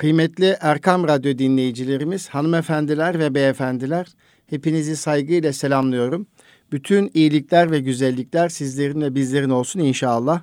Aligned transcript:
Kıymetli 0.00 0.56
Erkam 0.60 1.08
Radyo 1.08 1.38
dinleyicilerimiz, 1.38 2.28
hanımefendiler 2.28 3.18
ve 3.18 3.34
beyefendiler, 3.34 4.06
hepinizi 4.46 4.96
saygıyla 4.96 5.52
selamlıyorum. 5.52 6.26
Bütün 6.72 7.10
iyilikler 7.14 7.70
ve 7.70 7.80
güzellikler 7.80 8.48
sizlerin 8.48 9.00
ve 9.00 9.14
bizlerin 9.14 9.50
olsun 9.50 9.80
inşallah. 9.80 10.42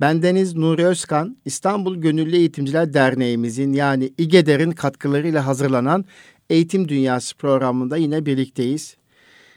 Bendeniz 0.00 0.56
Nuri 0.56 0.86
Özkan, 0.86 1.36
İstanbul 1.44 1.96
Gönüllü 1.96 2.36
Eğitimciler 2.36 2.94
Derneğimizin 2.94 3.72
yani 3.72 4.12
İGEDER'in 4.18 4.70
katkılarıyla 4.70 5.46
hazırlanan 5.46 6.04
Eğitim 6.50 6.88
Dünyası 6.88 7.36
programında 7.36 7.96
yine 7.96 8.26
birlikteyiz. 8.26 8.96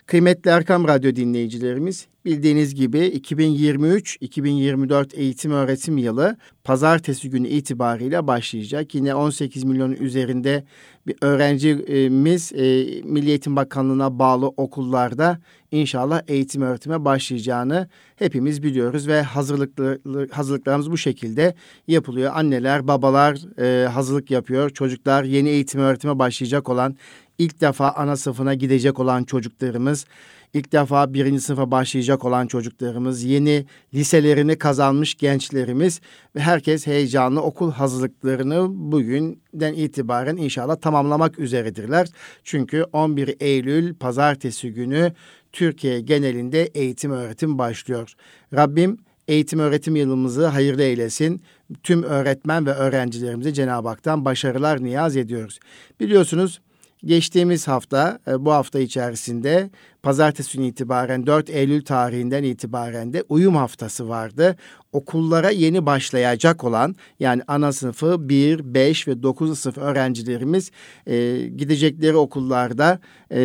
Kıymetli 0.05 0.51
Erkam 0.51 0.87
Radyo 0.87 1.15
dinleyicilerimiz, 1.15 2.07
bildiğiniz 2.27 2.75
gibi 2.75 2.97
2023-2024 2.97 5.15
eğitim 5.15 5.51
öğretim 5.51 5.97
yılı 5.97 6.37
pazartesi 6.63 7.29
günü 7.29 7.47
itibariyle 7.47 8.27
başlayacak. 8.27 8.95
Yine 8.95 9.15
18 9.15 9.63
milyonun 9.63 9.95
üzerinde 9.95 10.63
bir 11.07 11.15
öğrencimiz 11.21 12.51
e, 12.53 12.57
Milli 13.03 13.29
Eğitim 13.29 13.55
Bakanlığı'na 13.55 14.19
bağlı 14.19 14.47
okullarda 14.47 15.39
inşallah 15.71 16.21
eğitim 16.27 16.61
öğretime 16.61 17.05
başlayacağını 17.05 17.89
hepimiz 18.15 18.63
biliyoruz 18.63 19.07
ve 19.07 19.21
hazırlıklı, 19.21 19.99
hazırlıklarımız 20.31 20.91
bu 20.91 20.97
şekilde 20.97 21.55
yapılıyor. 21.87 22.31
Anneler, 22.35 22.87
babalar 22.87 23.59
e, 23.61 23.87
hazırlık 23.87 24.31
yapıyor. 24.31 24.69
Çocuklar 24.69 25.23
yeni 25.23 25.49
eğitim 25.49 25.81
öğretime 25.81 26.19
başlayacak 26.19 26.69
olan 26.69 26.97
ilk 27.37 27.61
defa 27.61 27.91
ana 27.91 28.15
sınıfına 28.15 28.53
gidecek 28.53 28.99
olan 28.99 29.23
çocuklarımız, 29.23 30.05
ilk 30.53 30.71
defa 30.71 31.13
birinci 31.13 31.41
sınıfa 31.41 31.71
başlayacak 31.71 32.25
olan 32.25 32.47
çocuklarımız, 32.47 33.23
yeni 33.23 33.65
liselerini 33.93 34.57
kazanmış 34.57 35.15
gençlerimiz 35.15 36.01
ve 36.35 36.39
herkes 36.39 36.87
heyecanlı 36.87 37.41
okul 37.41 37.71
hazırlıklarını 37.71 38.67
bugünden 38.69 39.73
itibaren 39.73 40.37
inşallah 40.37 40.75
tamamlamak 40.75 41.39
üzeredirler. 41.39 42.07
Çünkü 42.43 42.83
11 42.93 43.35
Eylül 43.39 43.95
pazartesi 43.95 44.73
günü 44.73 45.13
Türkiye 45.51 46.01
genelinde 46.01 46.63
eğitim 46.63 47.11
öğretim 47.11 47.57
başlıyor. 47.57 48.13
Rabbim 48.53 48.97
eğitim 49.27 49.59
öğretim 49.59 49.95
yılımızı 49.95 50.45
hayırlı 50.45 50.83
eylesin. 50.83 51.41
Tüm 51.83 52.03
öğretmen 52.03 52.65
ve 52.65 52.71
öğrencilerimize 52.71 53.53
Cenab-ı 53.53 53.87
Hak'tan 53.87 54.25
başarılar 54.25 54.83
niyaz 54.83 55.17
ediyoruz. 55.17 55.59
Biliyorsunuz 55.99 56.61
Geçtiğimiz 57.05 57.67
hafta, 57.67 58.19
e, 58.27 58.45
bu 58.45 58.51
hafta 58.51 58.79
içerisinde 58.79 59.69
pazartesi 60.03 60.63
itibaren 60.63 61.27
4 61.27 61.49
Eylül 61.49 61.85
tarihinden 61.85 62.43
itibaren 62.43 63.13
de 63.13 63.23
uyum 63.29 63.55
haftası 63.55 64.09
vardı. 64.09 64.55
Okullara 64.97 65.49
yeni 65.49 65.85
başlayacak 65.85 66.63
olan 66.63 66.95
yani 67.19 67.41
ana 67.47 67.71
sınıfı 67.71 68.29
1, 68.29 68.73
5 68.73 69.07
ve 69.07 69.23
9 69.23 69.59
sınıf 69.59 69.77
öğrencilerimiz 69.77 70.71
e, 71.07 71.37
gidecekleri 71.57 72.15
okullarda 72.15 72.99
e, 73.31 73.39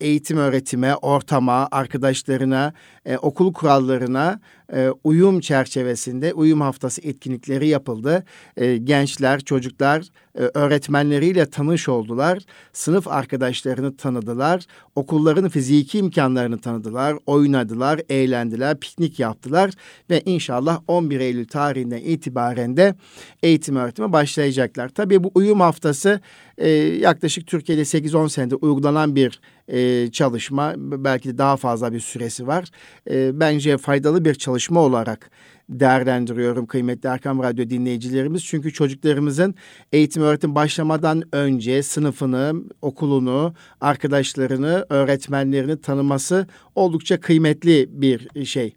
eğitim 0.00 0.38
öğretime, 0.38 0.96
ortama, 0.96 1.68
arkadaşlarına, 1.70 2.72
e, 3.06 3.16
okul 3.16 3.52
kurallarına 3.52 4.40
e, 4.74 4.90
uyum 5.04 5.40
çerçevesinde 5.40 6.34
uyum 6.34 6.60
haftası 6.60 7.00
etkinlikleri 7.02 7.68
yapıldı. 7.68 8.24
E, 8.56 8.76
gençler, 8.76 9.40
çocuklar 9.40 10.04
e, 10.38 10.42
öğretmenleriyle 10.54 11.50
tanış 11.50 11.88
oldular. 11.88 12.38
Sınıf 12.72 13.08
arkadaşlarını 13.08 13.96
tanıdılar. 13.96 14.66
Okulların 14.94 15.48
fiziki 15.48 15.98
imkanlarını 15.98 16.60
tanıdılar. 16.60 17.16
Oynadılar, 17.26 18.00
eğlendiler, 18.08 18.80
piknik 18.80 19.18
yaptılar. 19.18 19.70
Ve 20.10 20.22
inşallah 20.24 20.79
11 20.88 21.20
Eylül 21.20 21.46
tarihinden 21.46 21.98
itibaren 21.98 22.76
de 22.76 22.94
eğitim 23.42 23.76
öğretime 23.76 24.12
başlayacaklar. 24.12 24.88
Tabii 24.88 25.24
bu 25.24 25.30
uyum 25.34 25.60
haftası 25.60 26.20
e, 26.58 26.68
yaklaşık 26.78 27.46
Türkiye'de 27.46 27.82
8-10 27.82 28.28
senedir 28.28 28.58
uygulanan 28.60 29.16
bir 29.16 29.40
e, 29.68 30.10
çalışma. 30.10 30.74
Belki 30.76 31.28
de 31.28 31.38
daha 31.38 31.56
fazla 31.56 31.92
bir 31.92 32.00
süresi 32.00 32.46
var. 32.46 32.68
E, 33.10 33.40
bence 33.40 33.78
faydalı 33.78 34.24
bir 34.24 34.34
çalışma 34.34 34.80
olarak 34.80 35.30
değerlendiriyorum 35.70 36.66
kıymetli 36.66 37.08
Erkam 37.08 37.42
Radyo 37.42 37.70
dinleyicilerimiz. 37.70 38.44
Çünkü 38.44 38.72
çocuklarımızın 38.72 39.54
eğitim 39.92 40.22
öğretim 40.22 40.54
başlamadan 40.54 41.22
önce 41.32 41.82
sınıfını, 41.82 42.54
okulunu, 42.82 43.54
arkadaşlarını, 43.80 44.86
öğretmenlerini 44.88 45.80
tanıması 45.80 46.46
oldukça 46.74 47.20
kıymetli 47.20 47.88
bir 47.92 48.44
şey. 48.44 48.74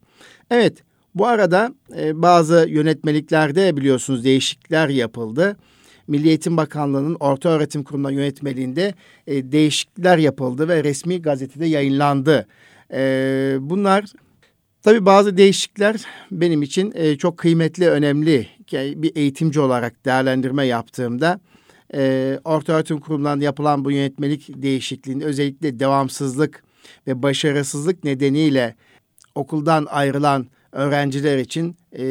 Evet, 0.52 0.84
bu 1.16 1.28
arada 1.28 1.74
e, 1.98 2.22
bazı 2.22 2.66
yönetmeliklerde 2.70 3.78
biliyorsunuz 3.78 4.24
değişiklikler 4.24 4.90
yapıldı. 4.90 5.58
Milli 6.08 6.28
Eğitim 6.28 6.58
Bakanlığı'nın 6.58 7.18
Orta 7.20 7.50
Öğretim 7.50 7.84
Kurumu'ndan 7.84 8.12
yönetmeliğinde 8.12 8.94
e, 9.28 9.52
değişiklikler 9.52 10.18
yapıldı 10.18 10.68
ve 10.68 10.84
resmi 10.84 11.22
gazetede 11.22 11.66
yayınlandı. 11.66 12.48
E, 12.94 13.56
bunlar 13.60 14.06
tabii 14.82 15.06
bazı 15.06 15.38
değişiklikler 15.38 15.96
benim 16.32 16.62
için 16.62 16.94
e, 16.96 17.18
çok 17.18 17.38
kıymetli, 17.38 17.90
önemli. 17.90 18.48
Bir 18.74 19.16
eğitimci 19.16 19.60
olarak 19.60 20.06
değerlendirme 20.06 20.66
yaptığımda 20.66 21.40
e, 21.96 22.40
Orta 22.44 22.74
Öğretim 22.74 23.00
Kurumu'ndan 23.00 23.40
yapılan 23.40 23.86
bu 23.86 23.92
yönetmelik 23.92 24.62
değişikliğinde 24.62 25.26
özellikle 25.26 25.80
devamsızlık 25.80 26.64
ve 27.08 27.24
başarısızlık 27.24 28.04
nedeniyle 28.04 28.76
okuldan 29.36 29.88
ayrılan 29.90 30.48
öğrenciler 30.74 31.38
için 31.38 31.78
e, 31.94 32.06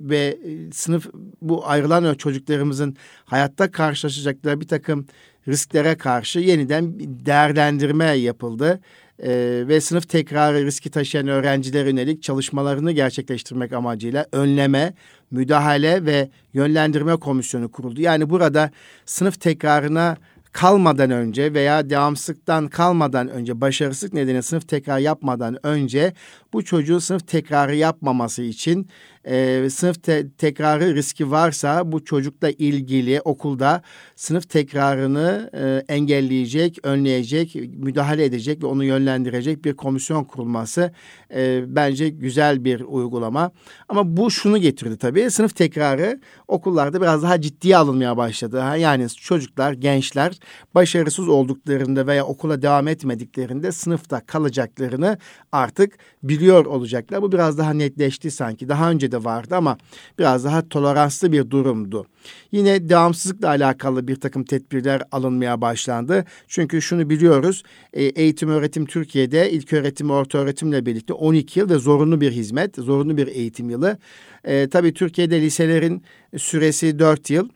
ve 0.00 0.38
sınıf 0.72 1.06
bu 1.42 1.66
ayrılan 1.66 2.14
çocuklarımızın 2.14 2.96
hayatta 3.24 3.70
karşılaşacakları 3.70 4.60
bir 4.60 4.68
takım 4.68 5.06
risklere 5.48 5.94
karşı 5.94 6.38
yeniden 6.38 6.94
değerlendirme 6.98 8.04
yapıldı. 8.04 8.80
Ee, 9.22 9.64
ve 9.68 9.80
sınıf 9.80 10.08
tekrarı 10.08 10.66
riski 10.66 10.90
taşıyan 10.90 11.28
öğrencilere 11.28 11.88
yönelik 11.88 12.22
çalışmalarını 12.22 12.92
gerçekleştirmek 12.92 13.72
amacıyla 13.72 14.26
önleme, 14.32 14.94
müdahale 15.30 16.06
ve 16.06 16.28
yönlendirme 16.54 17.16
komisyonu 17.16 17.70
kuruldu. 17.70 18.00
Yani 18.00 18.30
burada 18.30 18.70
sınıf 19.06 19.40
tekrarına 19.40 20.16
kalmadan 20.52 21.10
önce 21.10 21.54
veya 21.54 21.90
devamsızlıktan 21.90 22.68
kalmadan 22.68 23.28
önce 23.28 23.60
başarısızlık 23.60 24.12
nedeniyle 24.12 24.42
sınıf 24.42 24.68
tekrar 24.68 24.98
yapmadan 24.98 25.66
önce 25.66 26.12
bu 26.52 26.64
çocuğun 26.64 26.98
sınıf 26.98 27.28
tekrarı 27.28 27.76
yapmaması 27.76 28.42
için 28.42 28.88
e, 29.24 29.70
sınıf 29.70 30.02
te- 30.02 30.30
tekrarı 30.30 30.94
riski 30.94 31.30
varsa 31.30 31.92
bu 31.92 32.04
çocukla 32.04 32.50
ilgili 32.50 33.20
okulda 33.20 33.82
sınıf 34.16 34.48
tekrarını 34.48 35.50
e, 35.54 35.94
engelleyecek, 35.94 36.78
önleyecek, 36.82 37.54
müdahale 37.54 38.24
edecek 38.24 38.62
ve 38.62 38.66
onu 38.66 38.84
yönlendirecek 38.84 39.64
bir 39.64 39.74
komisyon 39.76 40.24
kurulması 40.24 40.92
e, 41.34 41.64
bence 41.66 42.08
güzel 42.08 42.64
bir 42.64 42.80
uygulama. 42.80 43.50
Ama 43.88 44.16
bu 44.16 44.30
şunu 44.30 44.58
getirdi 44.58 44.96
tabii 44.96 45.30
sınıf 45.30 45.56
tekrarı 45.56 46.20
okullarda 46.48 47.00
biraz 47.00 47.22
daha 47.22 47.40
ciddiye 47.40 47.76
alınmaya 47.76 48.16
başladı. 48.16 48.64
Yani 48.78 49.08
çocuklar, 49.08 49.72
gençler 49.72 50.38
başarısız 50.74 51.28
olduklarında 51.28 52.06
veya 52.06 52.26
okula 52.26 52.62
devam 52.62 52.88
etmediklerinde 52.88 53.72
sınıfta 53.72 54.26
kalacaklarını 54.26 55.18
artık 55.52 55.98
biliyor 56.22 56.66
olacaklar. 56.66 57.22
Bu 57.22 57.32
biraz 57.32 57.58
daha 57.58 57.72
netleşti 57.72 58.30
sanki. 58.30 58.68
Daha 58.68 58.90
önce 58.90 59.11
de 59.12 59.24
vardı 59.24 59.56
ama 59.56 59.78
biraz 60.18 60.44
daha 60.44 60.68
toleranslı 60.68 61.32
bir 61.32 61.50
durumdu. 61.50 62.06
Yine 62.52 62.88
devamsızlıkla 62.88 63.48
alakalı 63.48 64.08
bir 64.08 64.16
takım 64.16 64.44
tedbirler 64.44 65.02
alınmaya 65.12 65.60
başlandı. 65.60 66.24
Çünkü 66.48 66.82
şunu 66.82 67.10
biliyoruz 67.10 67.62
e, 67.92 68.04
eğitim 68.04 68.48
öğretim 68.48 68.86
Türkiye'de 68.86 69.50
ilk 69.50 69.72
öğretim 69.72 70.10
orta 70.10 70.38
öğretimle 70.38 70.86
birlikte 70.86 71.12
12 71.12 71.60
yıl 71.60 71.70
ve 71.70 71.78
zorunlu 71.78 72.20
bir 72.20 72.32
hizmet, 72.32 72.76
zorunlu 72.76 73.16
bir 73.16 73.26
eğitim 73.26 73.70
yılı. 73.70 73.98
E, 74.44 74.68
tabii 74.68 74.94
Türkiye'de 74.94 75.40
liselerin 75.40 76.02
süresi 76.36 76.98
4 76.98 77.30
yıl 77.30 77.48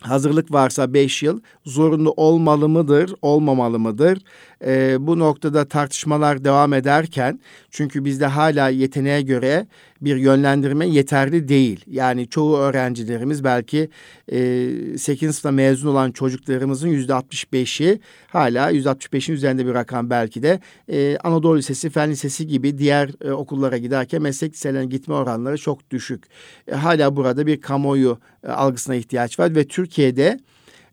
hazırlık 0.00 0.52
varsa 0.52 0.94
beş 0.94 1.22
yıl 1.22 1.40
zorunlu 1.64 2.10
olmalı 2.10 2.68
mıdır, 2.68 3.14
olmamalı 3.22 3.78
mıdır? 3.78 4.18
Ee, 4.66 4.96
bu 5.00 5.18
noktada 5.18 5.64
tartışmalar 5.64 6.44
devam 6.44 6.72
ederken 6.72 7.40
çünkü 7.70 8.04
bizde 8.04 8.26
hala 8.26 8.68
yeteneğe 8.68 9.22
göre 9.22 9.66
bir 10.00 10.16
yönlendirme 10.16 10.88
yeterli 10.88 11.48
değil. 11.48 11.84
Yani 11.86 12.28
çoğu 12.28 12.56
öğrencilerimiz 12.56 13.44
belki 13.44 13.88
e, 14.32 14.98
8. 14.98 15.18
sınıfta 15.18 15.50
mezun 15.50 15.88
olan 15.88 16.10
çocuklarımızın 16.10 16.88
yüzde 16.88 17.12
65'i 17.12 18.00
hala 18.28 18.70
yüzde 18.70 18.88
65'in 18.88 19.34
üzerinde 19.34 19.66
bir 19.66 19.74
rakam 19.74 20.10
belki 20.10 20.42
de 20.42 20.60
e, 20.88 21.16
Anadolu 21.16 21.58
Lisesi, 21.58 21.90
Fen 21.90 22.10
Lisesi 22.10 22.46
gibi 22.46 22.78
diğer 22.78 23.10
e, 23.24 23.32
okullara 23.32 23.78
giderken 23.78 24.22
meslek 24.22 24.52
liselerine 24.52 24.86
gitme 24.86 25.14
oranları 25.14 25.58
çok 25.58 25.90
düşük. 25.90 26.24
E, 26.68 26.74
hala 26.74 27.16
burada 27.16 27.46
bir 27.46 27.60
kamuoyu 27.60 28.18
e, 28.46 28.48
algısına 28.48 28.94
ihtiyaç 28.94 29.38
var 29.38 29.54
ve 29.54 29.66
Türkiye'de 29.66 30.40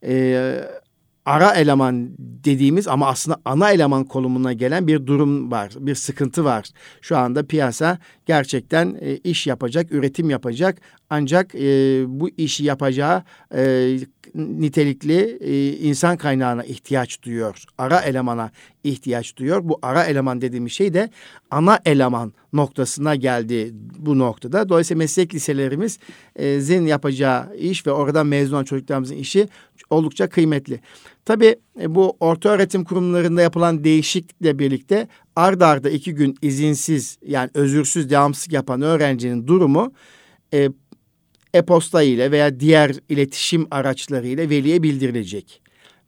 e, 0.04 0.54
ara 1.26 1.54
eleman 1.54 2.10
dediğimiz 2.20 2.88
ama 2.88 3.08
aslında 3.08 3.42
ana 3.46 3.72
eleman 3.72 4.04
konumuna 4.04 4.54
gelen 4.54 4.88
bir 4.88 5.08
durum 5.08 5.52
var, 5.52 5.74
bir 5.80 5.96
sıkıntı 5.96 6.46
var. 6.46 6.70
Şu 7.02 7.18
anda 7.18 7.48
piyasa 7.48 7.98
gerçekten 8.26 8.98
e, 9.02 9.18
iş 9.18 9.48
yapacak, 9.48 9.92
üretim 9.92 10.30
yapacak 10.30 10.82
ancak 11.10 11.56
e, 11.56 11.60
bu 12.08 12.30
işi 12.30 12.64
yapacağı 12.64 13.24
e, 13.56 13.98
nitelikli 14.36 15.38
e, 15.42 15.78
insan 15.78 16.18
kaynağına 16.18 16.64
ihtiyaç 16.64 17.24
duyuyor. 17.24 17.64
Ara 17.78 18.00
elemana 18.00 18.52
ihtiyaç 18.84 19.38
duyuyor. 19.38 19.62
Bu 19.64 19.80
ara 19.82 20.04
eleman 20.04 20.42
dediğimiz 20.42 20.72
şey 20.72 20.94
de 20.94 21.10
ana 21.52 21.80
eleman 21.86 22.34
noktasına 22.54 23.16
geldi 23.16 23.72
bu 23.98 24.20
noktada. 24.20 24.70
Dolayısıyla 24.70 24.98
meslek 24.98 25.36
liselerimizin 25.36 26.86
yapacağı 26.86 27.56
iş 27.56 27.88
ve 27.88 27.92
oradan 27.92 28.28
mezun 28.28 28.56
olan 28.56 28.64
çocuklarımızın 28.64 29.16
işi 29.16 29.48
oldukça 29.90 30.30
kıymetli. 30.30 30.80
Tabii 31.26 31.56
e, 31.82 31.96
bu 31.96 32.18
orta 32.20 32.50
öğretim 32.50 32.84
kurumlarında 32.84 33.42
yapılan 33.42 33.84
değişiklikle 33.84 34.60
birlikte 34.60 35.08
ard 35.36 35.62
arda 35.62 35.90
iki 35.90 36.16
gün 36.16 36.36
izinsiz 36.42 37.18
yani 37.26 37.50
özürsüz 37.54 38.10
devamsızlık 38.10 38.54
yapan 38.54 38.82
öğrencinin 38.82 39.48
durumu 39.48 39.94
e, 40.54 40.70
e-posta 41.54 42.02
ile 42.04 42.32
veya 42.32 42.60
diğer 42.60 42.96
iletişim 43.10 43.68
araçlarıyla 43.72 44.50
veliye 44.50 44.84
bildirilecek. 44.84 45.62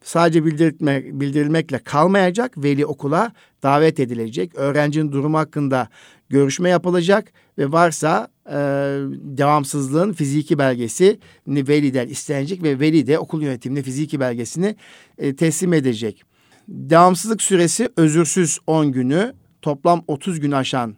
Sadece 0.04 0.46
bildirme, 0.46 1.04
bildirilmekle 1.06 1.80
kalmayacak, 1.80 2.58
veli 2.58 2.86
okula 2.86 3.32
davet 3.64 4.00
edilecek. 4.00 4.56
Öğrencinin 4.56 5.12
durumu 5.12 5.38
hakkında 5.38 5.88
görüşme 6.30 6.70
yapılacak 6.70 7.34
ve 7.58 7.72
varsa 7.72 8.28
e, 8.50 8.54
devamsızlığın 9.14 10.14
fiziki 10.14 10.58
belgesi 10.58 11.20
veliden 11.48 12.08
istenecek 12.08 12.64
ve 12.64 12.80
veli 12.80 13.08
de 13.08 13.20
okul 13.20 13.42
yönetimine 13.42 13.82
fiziki 13.82 14.20
belgesini 14.20 14.76
e, 15.18 15.36
teslim 15.36 15.74
edecek. 15.74 16.24
Devamsızlık 16.68 17.42
süresi 17.42 17.90
özürsüz 17.98 18.60
10 18.68 18.92
günü, 18.92 19.34
toplam 19.62 20.04
30 20.08 20.40
gün 20.40 20.52
aşan 20.52 20.96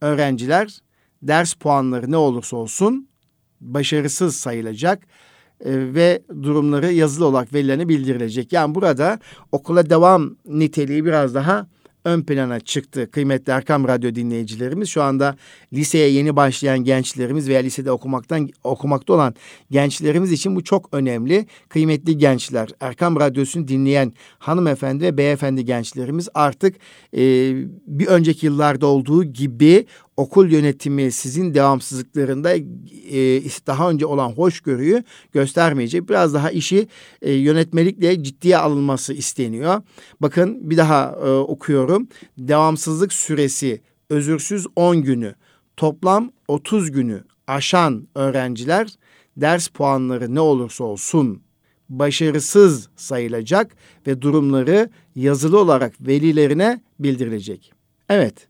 öğrenciler 0.00 0.78
ders 1.22 1.54
puanları 1.54 2.10
ne 2.10 2.16
olursa 2.16 2.56
olsun 2.56 3.08
başarısız 3.60 4.36
sayılacak 4.36 5.02
e, 5.64 5.94
ve 5.94 6.22
durumları 6.42 6.92
yazılı 6.92 7.26
olarak 7.26 7.54
verilerine 7.54 7.88
bildirilecek. 7.88 8.52
Yani 8.52 8.74
burada 8.74 9.18
okula 9.52 9.90
devam 9.90 10.36
niteliği 10.46 11.04
biraz 11.04 11.34
daha 11.34 11.66
ön 12.06 12.22
plana 12.22 12.60
çıktı 12.60 13.10
kıymetli 13.10 13.52
Erkam 13.52 13.88
Radyo 13.88 14.14
dinleyicilerimiz. 14.14 14.88
Şu 14.88 15.02
anda 15.02 15.36
liseye 15.72 16.08
yeni 16.08 16.36
başlayan 16.36 16.78
gençlerimiz 16.78 17.48
veya 17.48 17.60
lisede 17.60 17.90
okumaktan 17.90 18.48
okumakta 18.64 19.12
olan 19.12 19.34
gençlerimiz 19.70 20.32
için 20.32 20.56
bu 20.56 20.64
çok 20.64 20.88
önemli. 20.92 21.46
Kıymetli 21.68 22.18
gençler, 22.18 22.68
Erkam 22.80 23.20
Radyosu'nu 23.20 23.68
dinleyen 23.68 24.12
hanımefendi 24.38 25.04
ve 25.04 25.18
beyefendi 25.18 25.64
gençlerimiz 25.64 26.28
artık 26.34 26.76
e, 27.16 27.20
bir 27.86 28.06
önceki 28.06 28.46
yıllarda 28.46 28.86
olduğu 28.86 29.24
gibi 29.24 29.86
okul 30.16 30.50
yönetimi 30.50 31.12
sizin 31.12 31.54
devamsızlıklarında 31.54 32.54
e, 32.54 32.62
daha 33.66 33.90
önce 33.90 34.06
olan 34.06 34.32
hoşgörüyü 34.32 35.04
göstermeyecek. 35.32 36.08
Biraz 36.08 36.34
daha 36.34 36.50
işi 36.50 36.88
e, 37.22 37.32
yönetmelikle 37.32 38.22
ciddiye 38.22 38.58
alınması 38.58 39.12
isteniyor. 39.12 39.82
Bakın 40.20 40.70
bir 40.70 40.76
daha 40.76 41.18
e, 41.24 41.30
okuyorum. 41.30 42.08
Devamsızlık 42.38 43.12
süresi 43.12 43.80
özürsüz 44.10 44.66
10 44.76 45.02
günü, 45.02 45.34
toplam 45.76 46.32
30 46.48 46.90
günü 46.90 47.24
aşan 47.46 48.08
öğrenciler 48.14 48.88
ders 49.36 49.68
puanları 49.68 50.34
ne 50.34 50.40
olursa 50.40 50.84
olsun 50.84 51.42
başarısız 51.88 52.88
sayılacak 52.96 53.76
ve 54.06 54.22
durumları 54.22 54.90
yazılı 55.14 55.60
olarak 55.60 56.00
velilerine 56.00 56.80
bildirilecek. 57.00 57.72
Evet, 58.08 58.48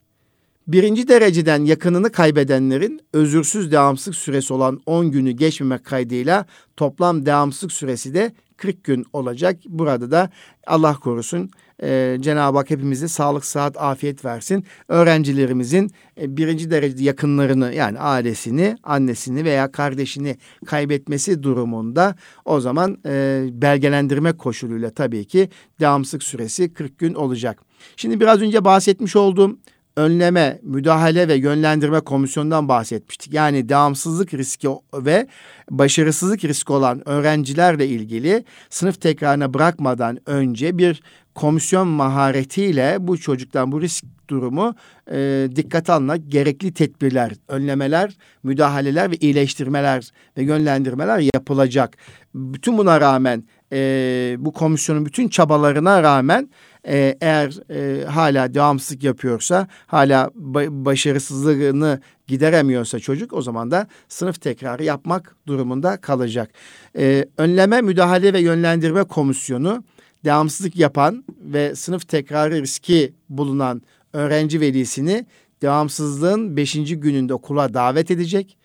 Birinci 0.67 1.07
dereceden 1.07 1.65
yakınını 1.65 2.11
kaybedenlerin 2.11 3.01
özürsüz 3.13 3.71
devamsızlık 3.71 4.15
süresi 4.15 4.53
olan 4.53 4.81
10 4.85 5.11
günü 5.11 5.31
geçmemek 5.31 5.85
kaydıyla 5.85 6.45
toplam 6.77 7.25
devamsızlık 7.25 7.71
süresi 7.71 8.13
de 8.13 8.31
40 8.57 8.83
gün 8.83 9.05
olacak. 9.13 9.59
Burada 9.65 10.11
da 10.11 10.29
Allah 10.67 10.93
korusun 10.93 11.49
e, 11.83 12.17
Cenab-ı 12.19 12.57
Hak 12.57 12.69
hepimize 12.69 13.07
sağlık, 13.07 13.45
sıhhat, 13.45 13.81
afiyet 13.81 14.25
versin. 14.25 14.65
Öğrencilerimizin 14.87 15.91
e, 16.21 16.37
birinci 16.37 16.71
derecede 16.71 17.03
yakınlarını 17.03 17.73
yani 17.73 17.99
ailesini, 17.99 18.77
annesini 18.83 19.45
veya 19.45 19.71
kardeşini 19.71 20.37
kaybetmesi 20.65 21.43
durumunda 21.43 22.15
o 22.45 22.59
zaman 22.59 22.97
e, 23.05 23.45
belgelendirme 23.51 24.33
koşuluyla 24.33 24.89
tabii 24.89 25.25
ki 25.25 25.49
devamsızlık 25.79 26.23
süresi 26.23 26.73
40 26.73 26.97
gün 26.97 27.13
olacak. 27.13 27.63
Şimdi 27.95 28.19
biraz 28.19 28.41
önce 28.41 28.65
bahsetmiş 28.65 29.15
olduğum 29.15 29.57
önleme, 29.97 30.59
müdahale 30.63 31.27
ve 31.27 31.35
yönlendirme 31.35 31.99
komisyonundan 31.99 32.67
bahsetmiştik. 32.67 33.33
Yani 33.33 33.69
devamsızlık 33.69 34.33
riski 34.33 34.67
ve 34.93 35.27
başarısızlık 35.71 36.45
riski 36.45 36.73
olan 36.73 37.09
öğrencilerle 37.09 37.87
ilgili 37.87 38.43
sınıf 38.69 39.01
tekrarına 39.01 39.53
bırakmadan 39.53 40.19
önce 40.25 40.77
bir 40.77 41.01
komisyon 41.35 41.87
maharetiyle 41.87 42.97
bu 42.99 43.17
çocuktan 43.17 43.71
bu 43.71 43.81
risk 43.81 44.05
durumu 44.29 44.75
e, 45.11 45.47
dikkate 45.55 45.93
alınarak 45.93 46.21
gerekli 46.27 46.73
tedbirler, 46.73 47.31
önlemeler, 47.47 48.17
müdahaleler 48.43 49.11
ve 49.11 49.15
iyileştirmeler 49.15 50.11
ve 50.37 50.43
yönlendirmeler 50.43 51.19
yapılacak. 51.33 51.97
Bütün 52.35 52.77
buna 52.77 53.01
rağmen 53.01 53.43
e, 53.73 54.35
bu 54.39 54.53
komisyonun 54.53 55.05
bütün 55.05 55.27
çabalarına 55.27 56.03
rağmen 56.03 56.49
e, 56.87 57.17
eğer 57.21 57.71
e, 57.71 58.05
hala 58.05 58.53
devamsızlık 58.53 59.03
yapıyorsa, 59.03 59.67
hala 59.87 60.31
ba- 60.53 60.85
başarısızlığını 60.85 62.01
gideremiyorsa 62.27 62.99
çocuk 62.99 63.33
o 63.33 63.41
zaman 63.41 63.71
da 63.71 63.87
sınıf 64.09 64.41
tekrarı 64.41 64.83
yapmak 64.83 65.35
durumunda 65.47 65.97
kalacak. 65.97 66.51
E, 66.97 67.25
önleme, 67.37 67.81
müdahale 67.81 68.33
ve 68.33 68.39
yönlendirme 68.39 69.03
komisyonu 69.03 69.83
devamsızlık 70.25 70.75
yapan 70.75 71.23
ve 71.41 71.75
sınıf 71.75 72.07
tekrarı 72.07 72.61
riski 72.61 73.13
bulunan 73.29 73.81
öğrenci 74.13 74.61
velisini 74.61 75.25
devamsızlığın 75.61 76.57
beşinci 76.57 76.99
gününde 76.99 77.33
okula 77.33 77.73
davet 77.73 78.11
edecek. 78.11 78.57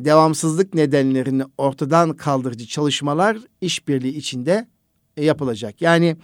Devamsızlık 0.00 0.74
nedenlerini 0.74 1.44
ortadan 1.58 2.16
kaldırıcı 2.16 2.66
çalışmalar 2.66 3.38
işbirliği 3.60 4.16
içinde 4.16 4.66
yapılacak. 5.16 5.82
Yani 5.82 6.16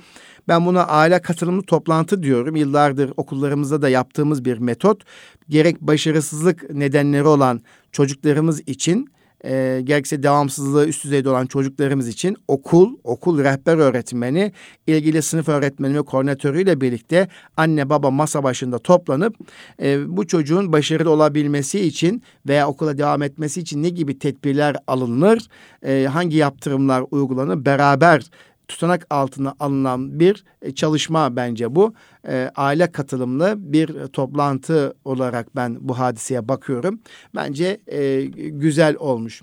ben 0.48 0.66
buna 0.66 0.86
aile 0.86 1.22
katılımlı 1.22 1.62
toplantı 1.62 2.22
diyorum. 2.22 2.56
Yıllardır 2.56 3.12
okullarımızda 3.16 3.82
da 3.82 3.88
yaptığımız 3.88 4.44
bir 4.44 4.58
metot. 4.58 5.02
Gerek 5.48 5.80
başarısızlık 5.80 6.70
nedenleri 6.70 7.26
olan 7.26 7.60
çocuklarımız 7.92 8.60
için 8.60 9.10
e, 9.44 9.80
gerekse 9.84 10.22
devamsızlığı 10.22 10.86
üst 10.86 11.04
düzeyde 11.04 11.30
olan 11.30 11.46
çocuklarımız 11.46 12.08
için 12.08 12.36
okul, 12.48 12.96
okul 13.04 13.38
rehber 13.38 13.76
öğretmeni, 13.76 14.52
ilgili 14.86 15.22
sınıf 15.22 15.48
öğretmeni 15.48 15.98
ve 15.98 16.02
koordinatörüyle 16.02 16.80
birlikte 16.80 17.28
anne 17.56 17.90
baba 17.90 18.10
masa 18.10 18.44
başında 18.44 18.78
toplanıp 18.78 19.36
e, 19.82 20.16
bu 20.16 20.26
çocuğun 20.26 20.72
başarılı 20.72 21.10
olabilmesi 21.10 21.80
için 21.80 22.22
veya 22.48 22.68
okula 22.68 22.98
devam 22.98 23.22
etmesi 23.22 23.60
için 23.60 23.82
ne 23.82 23.88
gibi 23.88 24.18
tedbirler 24.18 24.76
alınır, 24.86 25.42
e, 25.82 26.06
hangi 26.12 26.36
yaptırımlar 26.36 27.04
uygulanır 27.10 27.64
beraber 27.64 28.30
tutanak 28.68 29.06
altına 29.10 29.54
alınan 29.60 30.20
bir 30.20 30.44
e, 30.62 30.74
çalışma 30.74 31.36
bence 31.36 31.74
bu. 31.74 31.94
E, 32.28 32.50
aile 32.56 32.92
katılımlı 32.92 33.54
bir 33.56 34.06
toplantı 34.06 34.94
olarak 35.04 35.56
ben 35.56 35.76
bu 35.80 35.98
hadiseye 35.98 36.48
bakıyorum. 36.48 37.00
Bence 37.34 37.80
e, 37.86 38.22
güzel 38.48 38.96
olmuş. 38.96 39.42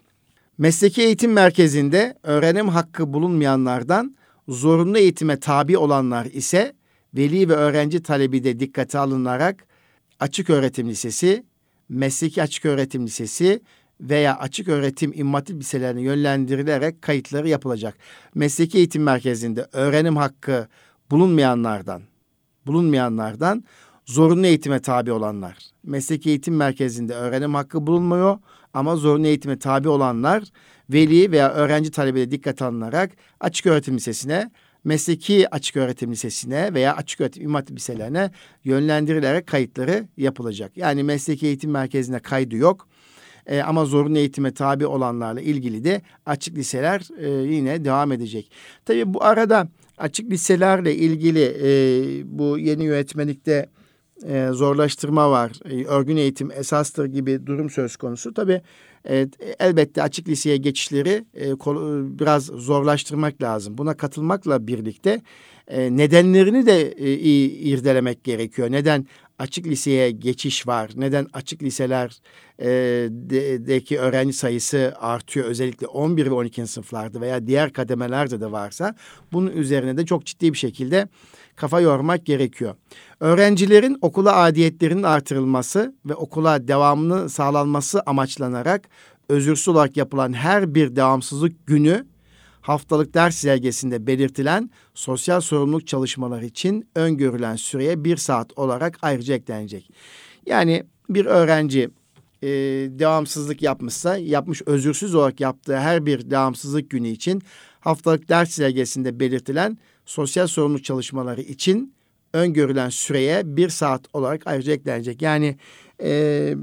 Mesleki 0.57 1.01
eğitim 1.01 1.33
merkezinde 1.33 2.17
öğrenim 2.23 2.69
hakkı 2.69 3.13
bulunmayanlardan 3.13 4.15
zorunlu 4.47 4.97
eğitime 4.97 5.39
tabi 5.39 5.77
olanlar 5.77 6.25
ise 6.25 6.73
veli 7.13 7.49
ve 7.49 7.53
öğrenci 7.53 8.03
talebi 8.03 8.43
de 8.43 8.59
dikkate 8.59 8.99
alınarak 8.99 9.67
açık 10.19 10.49
öğretim 10.49 10.89
lisesi, 10.89 11.45
mesleki 11.89 12.43
açık 12.43 12.65
öğretim 12.65 13.05
lisesi 13.05 13.61
veya 14.01 14.39
açık 14.39 14.67
öğretim 14.67 15.11
immatip 15.15 15.59
liselerine 15.59 16.01
yönlendirilerek 16.01 17.01
kayıtları 17.01 17.49
yapılacak. 17.49 17.97
Mesleki 18.35 18.77
eğitim 18.77 19.03
merkezinde 19.03 19.67
öğrenim 19.73 20.15
hakkı 20.17 20.67
bulunmayanlardan, 21.11 22.01
bulunmayanlardan 22.67 23.63
zorunlu 24.05 24.47
eğitime 24.47 24.79
tabi 24.79 25.11
olanlar. 25.11 25.57
Mesleki 25.83 26.29
eğitim 26.29 26.55
merkezinde 26.55 27.13
öğrenim 27.13 27.53
hakkı 27.53 27.87
bulunmuyor 27.87 28.37
ama 28.73 28.95
zorunlu 28.95 29.27
eğitime 29.27 29.59
tabi 29.59 29.89
olanlar 29.89 30.43
veli 30.89 31.31
veya 31.31 31.53
öğrenci 31.53 31.91
talebeleri 31.91 32.31
dikkat 32.31 32.61
alınarak 32.61 33.11
açık 33.39 33.65
öğretim 33.65 33.95
lisesine, 33.95 34.51
mesleki 34.83 35.49
açık 35.49 35.77
öğretim 35.77 36.11
lisesine 36.11 36.73
veya 36.73 36.95
açık 36.95 37.21
öğretim 37.21 37.43
immatip 37.43 37.75
liselerine 37.77 38.31
yönlendirilerek 38.63 39.47
kayıtları 39.47 40.07
yapılacak. 40.17 40.77
Yani 40.77 41.03
mesleki 41.03 41.45
eğitim 41.45 41.71
merkezine 41.71 42.19
kaydı 42.19 42.55
yok 42.55 42.87
e, 43.47 43.61
ama 43.61 43.85
zorunlu 43.85 44.17
eğitime 44.17 44.53
tabi 44.53 44.85
olanlarla 44.85 45.41
ilgili 45.41 45.83
de 45.83 46.01
açık 46.25 46.57
liseler 46.57 47.07
e, 47.19 47.53
yine 47.53 47.85
devam 47.85 48.11
edecek. 48.11 48.51
Tabii 48.85 49.13
bu 49.13 49.23
arada 49.23 49.67
açık 49.97 50.31
liselerle 50.31 50.95
ilgili 50.95 51.43
e, 51.43 51.69
bu 52.39 52.57
yeni 52.57 52.83
yönetmelikte 52.83 53.69
e, 54.27 54.47
zorlaştırma 54.51 55.31
var. 55.31 55.51
E, 55.65 55.85
örgün 55.85 56.17
eğitim 56.17 56.51
esastır 56.51 57.05
gibi 57.05 57.45
durum 57.45 57.69
söz 57.69 57.95
konusu. 57.95 58.33
Tabii 58.33 58.61
Evet, 59.05 59.29
elbette 59.59 60.03
açık 60.03 60.27
liseye 60.27 60.57
geçişleri 60.57 61.25
e, 61.35 61.51
biraz 62.19 62.45
zorlaştırmak 62.45 63.41
lazım. 63.41 63.77
Buna 63.77 63.97
katılmakla 63.97 64.67
birlikte 64.67 65.21
e, 65.67 65.97
nedenlerini 65.97 66.65
de 66.65 66.91
e, 66.91 67.13
iyi 67.13 67.49
irdelemek 67.49 68.23
gerekiyor. 68.23 68.71
Neden 68.71 69.07
açık 69.39 69.67
liseye 69.67 70.11
geçiş 70.11 70.67
var? 70.67 70.91
Neden 70.95 71.27
açık 71.33 71.63
liselerdeki 71.63 73.99
öğrenci 73.99 74.33
sayısı 74.33 74.93
artıyor? 74.99 75.45
Özellikle 75.45 75.87
11 75.87 76.25
ve 76.25 76.33
12. 76.33 76.67
sınıflarda 76.67 77.21
veya 77.21 77.47
diğer 77.47 77.73
kademelerde 77.73 78.41
de 78.41 78.51
varsa 78.51 78.95
bunun 79.33 79.51
üzerine 79.51 79.97
de 79.97 80.05
çok 80.05 80.25
ciddi 80.25 80.53
bir 80.53 80.57
şekilde 80.57 81.07
kafa 81.55 81.81
yormak 81.81 82.25
gerekiyor. 82.25 82.75
Öğrencilerin 83.19 83.97
okula 84.01 84.35
adiyetlerinin 84.35 85.03
artırılması 85.03 85.95
ve 86.05 86.15
okula 86.15 86.67
devamını 86.67 87.29
sağlanması 87.29 88.01
amaçlanarak 88.05 88.89
özürsüz 89.29 89.67
olarak 89.67 89.97
yapılan 89.97 90.33
her 90.33 90.75
bir 90.75 90.95
devamsızlık 90.95 91.67
günü 91.67 92.05
haftalık 92.65 93.13
ders 93.13 93.35
çizelgesinde 93.35 94.07
belirtilen 94.07 94.69
sosyal 94.93 95.41
sorumluluk 95.41 95.87
çalışmaları 95.87 96.45
için 96.45 96.87
öngörülen 96.95 97.55
süreye 97.55 98.03
bir 98.03 98.17
saat 98.17 98.57
olarak 98.57 98.97
ayrıca 99.01 99.35
eklenecek. 99.35 99.89
Yani 100.45 100.83
bir 101.09 101.25
öğrenci 101.25 101.89
e, 102.41 102.49
devamsızlık 102.99 103.61
yapmışsa 103.61 104.17
yapmış 104.17 104.61
özürsüz 104.65 105.15
olarak 105.15 105.39
yaptığı 105.39 105.77
her 105.77 106.05
bir 106.05 106.31
devamsızlık 106.31 106.89
günü 106.89 107.07
için 107.07 107.41
haftalık 107.79 108.29
ders 108.29 108.49
çizelgesinde 108.49 109.19
belirtilen 109.19 109.77
sosyal 110.05 110.47
sorumluluk 110.47 110.83
çalışmaları 110.83 111.41
için 111.41 111.93
öngörülen 112.33 112.89
süreye 112.89 113.57
bir 113.57 113.69
saat 113.69 114.01
olarak 114.13 114.47
ayrıca 114.47 114.73
eklenecek. 114.73 115.21
Yani 115.21 115.57
e, 116.01 116.55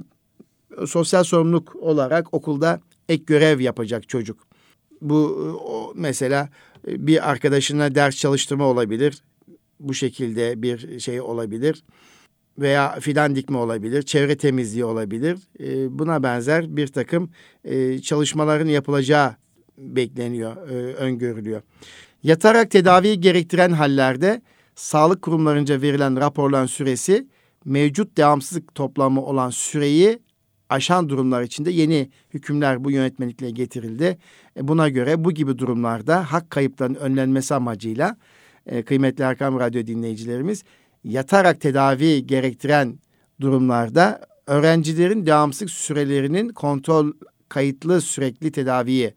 sosyal 0.87 1.25
sorumluluk 1.25 1.77
olarak 1.77 2.35
okulda 2.35 2.81
ek 3.09 3.25
görev 3.27 3.61
yapacak 3.61 4.09
çocuk. 4.09 4.52
Bu 5.03 5.17
o, 5.65 5.93
mesela 5.97 6.49
bir 6.87 7.31
arkadaşına 7.31 7.95
ders 7.95 8.17
çalıştırma 8.17 8.65
olabilir. 8.65 9.23
Bu 9.81 9.95
şekilde 9.95 10.63
bir 10.63 11.01
şey 11.01 11.21
olabilir. 11.21 11.85
Veya 12.59 13.01
fidan 13.01 13.37
dikme 13.37 13.59
olabilir, 13.59 14.03
çevre 14.03 14.37
temizliği 14.37 14.85
olabilir. 14.85 15.39
E, 15.61 15.99
buna 15.99 16.23
benzer 16.23 16.77
bir 16.77 16.87
takım 16.87 17.31
e, 17.65 17.99
çalışmaların 17.99 18.69
yapılacağı 18.69 19.37
bekleniyor, 19.79 20.57
e, 20.69 20.95
öngörülüyor. 20.95 21.63
Yatarak 22.23 22.71
tedaviyi 22.71 23.21
gerektiren 23.21 23.71
hallerde 23.71 24.43
sağlık 24.75 25.23
kurumlarınca 25.23 25.83
verilen 25.83 26.17
raporların 26.17 26.67
süresi 26.67 27.29
mevcut 27.65 28.17
devamsızlık 28.17 28.75
toplamı 28.75 29.23
olan 29.23 29.51
süreyi 29.51 30.19
aşan 30.73 31.09
durumlar 31.09 31.43
içinde 31.43 31.71
yeni 31.71 32.11
hükümler 32.35 32.85
bu 32.85 32.91
yönetmelikle 32.91 33.51
getirildi. 33.51 34.19
E, 34.57 34.69
buna 34.69 34.89
göre 34.89 35.25
bu 35.25 35.33
gibi 35.33 35.59
durumlarda 35.59 36.33
hak 36.33 36.51
kayıplarının 36.51 36.99
önlenmesi 36.99 37.55
amacıyla 37.55 38.17
e, 38.67 38.83
kıymetli 38.83 39.25
Erkam 39.25 39.61
Radyo 39.61 39.87
dinleyicilerimiz 39.87 40.65
yatarak 41.05 41.61
tedavi 41.61 42.27
gerektiren 42.27 42.99
durumlarda 43.41 44.21
öğrencilerin 44.47 45.27
devamsızlık 45.27 45.71
sürelerinin 45.71 46.49
kontrol 46.49 47.13
kayıtlı 47.49 48.01
sürekli 48.01 48.53
tedaviyi 48.53 49.15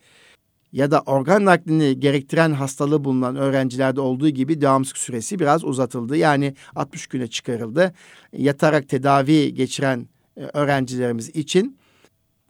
ya 0.72 0.92
da 0.92 1.02
organ 1.06 1.46
naklini 1.46 2.00
gerektiren 2.00 2.52
hastalığı 2.52 3.04
bulunan 3.04 3.36
öğrencilerde 3.36 4.02
olduğu 4.02 4.30
gibi 4.30 4.62
devamsızlık 4.62 4.98
süresi 4.98 5.40
biraz 5.40 5.64
uzatıldı. 5.64 6.18
Yani 6.18 6.56
60 6.76 7.08
güne 7.08 7.28
çıkarıldı. 7.28 7.94
Yatarak 8.34 8.90
tedavi 8.90 9.54
geçiren 9.54 10.08
öğrencilerimiz 10.36 11.30
için 11.30 11.78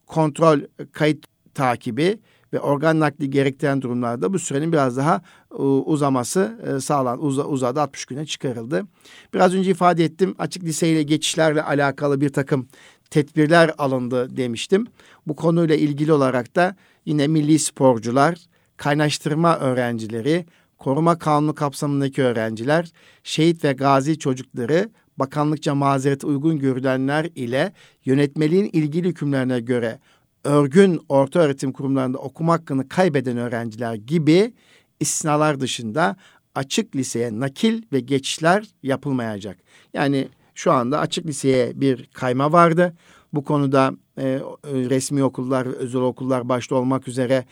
kontrol 0.08 0.60
kayıt 0.92 1.26
takibi 1.54 2.20
ve 2.54 2.60
organ 2.60 3.00
nakli 3.00 3.30
gerektiren 3.30 3.82
durumlarda 3.82 4.34
bu 4.34 4.40
sürenin 4.40 4.72
biraz 4.72 4.98
daha 4.98 5.22
e, 5.52 5.56
uzaması 5.62 6.60
e, 6.68 6.80
sağlan 6.80 7.26
uz 7.26 7.38
uzadı 7.38 7.82
60 7.82 8.06
güne 8.06 8.26
çıkarıldı. 8.26 8.86
Biraz 9.34 9.56
önce 9.56 9.72
ifade 9.72 10.06
ettim 10.06 10.36
açık 10.40 10.64
liseyle 10.64 11.04
geçişlerle 11.04 11.64
alakalı 11.64 12.22
bir 12.22 12.30
takım 12.30 12.68
tedbirler 13.10 13.72
alındı 13.78 14.38
demiştim. 14.38 14.88
Bu 15.28 15.36
konuyla 15.36 15.76
ilgili 15.76 16.14
olarak 16.14 16.56
da 16.56 16.76
yine 17.06 17.28
milli 17.28 17.60
sporcular, 17.60 18.38
kaynaştırma 18.78 19.58
öğrencileri, 19.58 20.46
koruma 20.78 21.18
kanunu 21.18 21.56
kapsamındaki 21.56 22.24
öğrenciler, 22.24 22.92
şehit 23.24 23.64
ve 23.64 23.74
gazi 23.74 24.20
çocukları 24.20 24.90
bakanlıkça 25.18 25.76
mazerete 25.76 26.28
uygun 26.28 26.60
görülenler 26.60 27.30
ile 27.36 27.74
yönetmeliğin 28.06 28.70
ilgili 28.74 29.08
hükümlerine 29.08 29.60
göre 29.60 30.00
örgün 30.44 31.02
orta 31.10 31.40
öğretim 31.40 31.72
kurumlarında 31.72 32.18
okuma 32.18 32.54
hakkını 32.54 32.90
kaybeden 32.90 33.38
öğrenciler 33.38 33.94
gibi 33.94 34.54
istisnalar 35.00 35.60
dışında 35.60 36.16
açık 36.56 36.96
liseye 36.96 37.40
nakil 37.40 37.82
ve 37.94 38.00
geçişler 38.00 38.66
yapılmayacak. 38.84 39.58
Yani 39.94 40.28
şu 40.56 40.72
anda 40.72 41.00
açık 41.00 41.26
liseye 41.26 41.82
bir 41.82 42.10
kayma 42.14 42.52
vardı. 42.52 42.94
Bu 43.34 43.44
konuda 43.44 43.94
e, 44.18 44.40
resmi 44.66 45.24
okullar 45.24 45.66
özel 45.66 46.02
okullar 46.02 46.50
başta 46.50 46.76
olmak 46.76 47.08
üzere 47.08 47.46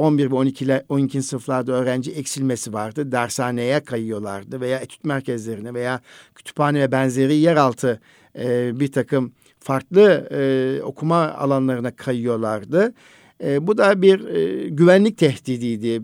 11 0.00 0.30
ve 0.30 0.34
12, 0.34 0.64
ile 0.64 0.84
12. 0.88 1.22
sınıflarda 1.22 1.72
öğrenci 1.72 2.12
eksilmesi 2.12 2.72
vardı. 2.72 3.12
Dershaneye 3.12 3.80
kayıyorlardı 3.80 4.60
veya 4.60 4.78
etüt 4.78 5.04
merkezlerine 5.04 5.74
veya 5.74 6.00
kütüphane 6.34 6.80
ve 6.80 6.92
benzeri 6.92 7.34
yeraltı 7.34 8.00
e, 8.38 8.80
bir 8.80 8.92
takım 8.92 9.32
farklı 9.58 10.28
e, 10.30 10.82
okuma 10.82 11.16
alanlarına 11.16 11.96
kayıyorlardı. 11.96 12.94
E, 13.44 13.66
bu 13.66 13.78
da 13.78 14.02
bir 14.02 14.28
e, 14.28 14.68
güvenlik 14.68 15.18
tehdidiydi 15.18 16.02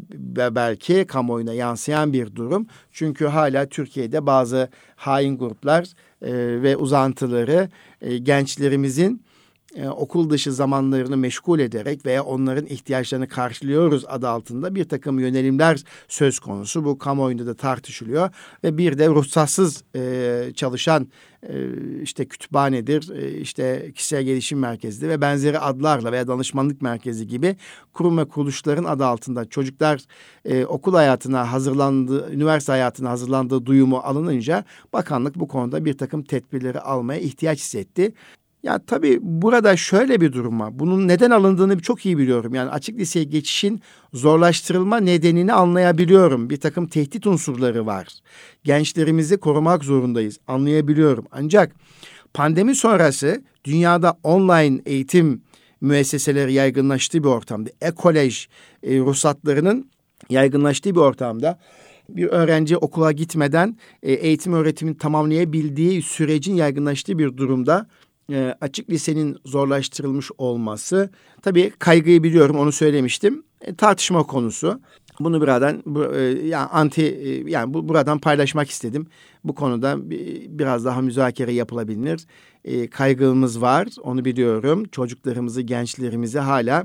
belki 0.54 1.04
kamuoyuna 1.06 1.52
yansıyan 1.52 2.12
bir 2.12 2.34
durum. 2.34 2.66
Çünkü 2.92 3.26
hala 3.26 3.68
Türkiye'de 3.68 4.26
bazı 4.26 4.68
hain 4.96 5.38
gruplar 5.38 5.84
e, 6.22 6.62
ve 6.62 6.76
uzantıları 6.76 7.68
e, 8.00 8.18
gençlerimizin 8.18 9.22
e, 9.76 9.88
okul 9.88 10.30
dışı 10.30 10.52
zamanlarını 10.52 11.16
meşgul 11.16 11.58
ederek 11.58 12.06
veya 12.06 12.24
onların 12.24 12.66
ihtiyaçlarını 12.66 13.28
karşılıyoruz 13.28 14.04
adı 14.08 14.28
altında 14.28 14.74
bir 14.74 14.84
takım 14.84 15.18
yönelimler 15.18 15.82
söz 16.08 16.38
konusu. 16.38 16.84
Bu 16.84 16.98
kamuoyunda 16.98 17.46
da 17.46 17.54
tartışılıyor 17.54 18.30
ve 18.64 18.78
bir 18.78 18.98
de 18.98 19.08
ruhsatsız 19.08 19.84
e, 19.96 20.52
çalışan 20.54 21.08
e, 21.42 21.54
işte 22.02 22.28
kütüphanedir, 22.28 23.10
e, 23.10 23.38
işte 23.38 23.92
kişisel 23.94 24.22
gelişim 24.22 24.58
merkezidir 24.58 25.08
ve 25.08 25.20
benzeri 25.20 25.58
adlarla 25.58 26.12
veya 26.12 26.28
danışmanlık 26.28 26.82
merkezi 26.82 27.26
gibi 27.26 27.56
kurum 27.92 28.18
ve 28.18 28.24
kuruluşların 28.24 28.84
adı 28.84 29.06
altında 29.06 29.44
çocuklar 29.44 30.00
e, 30.44 30.64
okul 30.64 30.94
hayatına 30.94 31.52
hazırlandığı, 31.52 32.32
üniversite 32.32 32.72
hayatına 32.72 33.10
hazırlandığı 33.10 33.66
duyumu 33.66 33.96
alınınca 33.96 34.64
bakanlık 34.92 35.36
bu 35.36 35.48
konuda 35.48 35.84
bir 35.84 35.98
takım 35.98 36.22
tedbirleri 36.22 36.80
almaya 36.80 37.20
ihtiyaç 37.20 37.58
hissetti. 37.58 38.12
Ya 38.66 38.78
tabii 38.86 39.18
burada 39.22 39.76
şöyle 39.76 40.20
bir 40.20 40.32
durum 40.32 40.60
var. 40.60 40.78
Bunun 40.78 41.08
neden 41.08 41.30
alındığını 41.30 41.80
çok 41.80 42.06
iyi 42.06 42.18
biliyorum. 42.18 42.54
Yani 42.54 42.70
açık 42.70 42.98
liseye 42.98 43.24
geçişin 43.24 43.80
zorlaştırılma 44.12 45.00
nedenini 45.00 45.52
anlayabiliyorum. 45.52 46.50
Bir 46.50 46.56
takım 46.56 46.86
tehdit 46.86 47.26
unsurları 47.26 47.86
var. 47.86 48.08
Gençlerimizi 48.64 49.36
korumak 49.36 49.84
zorundayız. 49.84 50.38
Anlayabiliyorum. 50.46 51.26
Ancak 51.32 51.72
pandemi 52.34 52.74
sonrası 52.74 53.42
dünyada 53.64 54.18
online 54.22 54.80
eğitim 54.86 55.42
müesseseleri 55.80 56.52
yaygınlaştığı 56.52 57.24
bir 57.24 57.28
ortamda, 57.28 57.70
e-kolej 57.80 58.48
e, 58.82 58.98
ruhsatlarının 58.98 59.90
yaygınlaştığı 60.30 60.90
bir 60.90 61.00
ortamda 61.00 61.58
bir 62.08 62.26
öğrenci 62.26 62.76
okula 62.76 63.12
gitmeden 63.12 63.76
e, 64.02 64.12
eğitim 64.12 64.52
öğretimini 64.52 64.98
tamamlayabildiği 64.98 66.02
sürecin 66.02 66.54
yaygınlaştığı 66.54 67.18
bir 67.18 67.36
durumda 67.36 67.86
e, 68.32 68.54
açık 68.60 68.90
lisenin 68.90 69.38
zorlaştırılmış 69.44 70.30
olması 70.38 71.10
tabii 71.42 71.72
kaygıyı 71.78 72.22
biliyorum 72.22 72.56
onu 72.56 72.72
söylemiştim 72.72 73.42
e, 73.60 73.74
tartışma 73.74 74.22
konusu. 74.22 74.80
Bunu 75.20 75.40
buradan 75.40 75.82
bu, 75.86 76.14
e, 76.14 76.22
yani 76.46 76.68
anti 76.68 77.02
e, 77.02 77.50
yani 77.50 77.74
bu 77.74 77.88
buradan 77.88 78.18
paylaşmak 78.18 78.70
istedim. 78.70 79.06
Bu 79.44 79.54
konuda 79.54 80.10
bir, 80.10 80.46
biraz 80.58 80.84
daha 80.84 81.00
müzakere 81.00 81.52
yapılabilir. 81.52 82.26
E, 82.64 82.90
kaygımız 82.90 83.62
var 83.62 83.88
onu 84.02 84.24
biliyorum. 84.24 84.84
Çocuklarımızı, 84.92 85.62
gençlerimizi 85.62 86.38
hala 86.38 86.84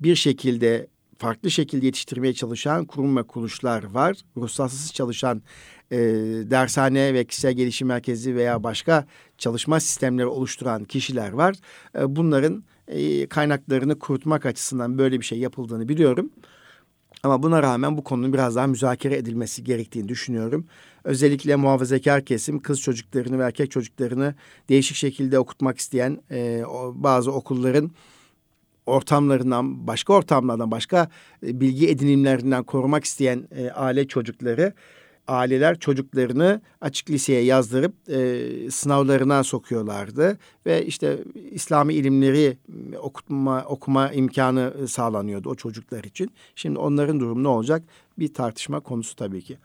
bir 0.00 0.14
şekilde 0.14 0.86
farklı 1.18 1.50
şekilde 1.50 1.86
yetiştirmeye 1.86 2.34
çalışan 2.34 2.84
kurum 2.84 3.16
ve 3.16 3.22
kuruluşlar 3.22 3.84
var. 3.84 4.16
Ruhsatsız 4.36 4.92
çalışan 4.92 5.42
e, 5.94 6.50
dershane 6.50 7.14
ve 7.14 7.24
kişisel 7.24 7.52
gelişim 7.52 7.88
merkezi 7.88 8.36
veya 8.36 8.62
başka 8.62 9.06
çalışma 9.38 9.80
sistemleri 9.80 10.26
oluşturan 10.26 10.84
kişiler 10.84 11.32
var. 11.32 11.54
E, 11.98 12.16
bunların 12.16 12.64
e, 12.88 13.26
kaynaklarını 13.26 13.98
kurutmak 13.98 14.46
açısından 14.46 14.98
böyle 14.98 15.20
bir 15.20 15.24
şey 15.24 15.38
yapıldığını 15.38 15.88
biliyorum. 15.88 16.30
Ama 17.22 17.42
buna 17.42 17.62
rağmen 17.62 17.96
bu 17.96 18.04
konunun 18.04 18.32
biraz 18.32 18.56
daha 18.56 18.66
müzakere 18.66 19.16
edilmesi 19.16 19.64
gerektiğini 19.64 20.08
düşünüyorum. 20.08 20.66
Özellikle 21.04 21.56
muhafazakar 21.56 22.24
kesim 22.24 22.62
kız 22.62 22.80
çocuklarını 22.80 23.38
ve 23.38 23.42
erkek 23.42 23.70
çocuklarını 23.70 24.34
değişik 24.68 24.96
şekilde 24.96 25.38
okutmak 25.38 25.78
isteyen 25.78 26.18
e, 26.30 26.62
bazı 26.94 27.32
okulların 27.32 27.90
ortamlarından, 28.86 29.86
başka 29.86 30.12
ortamlardan, 30.12 30.70
başka 30.70 31.08
e, 31.46 31.60
bilgi 31.60 31.88
edinimlerinden 31.88 32.64
korumak 32.64 33.04
isteyen 33.04 33.48
e, 33.56 33.70
aile 33.70 34.08
çocukları 34.08 34.72
aileler 35.28 35.78
çocuklarını 35.78 36.60
açık 36.80 37.10
liseye 37.10 37.44
yazdırıp 37.44 37.94
e, 38.08 38.70
sınavlarına 38.70 39.44
sokuyorlardı 39.44 40.38
ve 40.66 40.86
işte 40.86 41.18
İslami 41.50 41.94
ilimleri 41.94 42.58
okutma 43.00 43.64
okuma 43.64 44.12
imkanı 44.12 44.88
sağlanıyordu 44.88 45.48
o 45.48 45.54
çocuklar 45.54 46.04
için. 46.04 46.30
Şimdi 46.54 46.78
onların 46.78 47.20
durumu 47.20 47.42
ne 47.42 47.48
olacak? 47.48 47.82
Bir 48.18 48.34
tartışma 48.34 48.80
konusu 48.80 49.16
tabii 49.16 49.42
ki. 49.42 49.58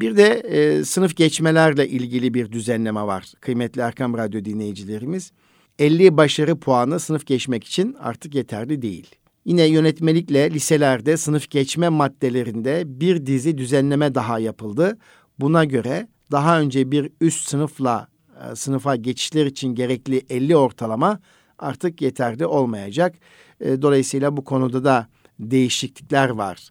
Bir 0.00 0.16
de 0.16 0.28
e, 0.28 0.84
sınıf 0.84 1.16
geçmelerle 1.16 1.88
ilgili 1.88 2.34
bir 2.34 2.52
düzenleme 2.52 3.02
var 3.02 3.32
kıymetli 3.40 3.80
Erkam 3.80 4.18
Radyo 4.18 4.44
dinleyicilerimiz. 4.44 5.32
50 5.78 6.16
başarı 6.16 6.56
puanı 6.56 7.00
sınıf 7.00 7.26
geçmek 7.26 7.64
için 7.64 7.96
artık 8.00 8.34
yeterli 8.34 8.82
değil. 8.82 9.21
Yine 9.44 9.64
yönetmelikle 9.64 10.50
liselerde 10.50 11.16
sınıf 11.16 11.50
geçme 11.50 11.88
maddelerinde 11.88 12.82
bir 12.86 13.26
dizi 13.26 13.58
düzenleme 13.58 14.14
daha 14.14 14.38
yapıldı. 14.38 14.98
Buna 15.38 15.64
göre 15.64 16.08
daha 16.30 16.60
önce 16.60 16.90
bir 16.90 17.10
üst 17.20 17.48
sınıfla 17.48 18.08
e, 18.52 18.56
sınıfa 18.56 18.96
geçişler 18.96 19.46
için 19.46 19.74
gerekli 19.74 20.22
50 20.30 20.56
ortalama 20.56 21.20
artık 21.58 22.02
yeterli 22.02 22.46
olmayacak. 22.46 23.14
E, 23.60 23.82
dolayısıyla 23.82 24.36
bu 24.36 24.44
konuda 24.44 24.84
da 24.84 25.06
değişiklikler 25.38 26.28
var. 26.28 26.70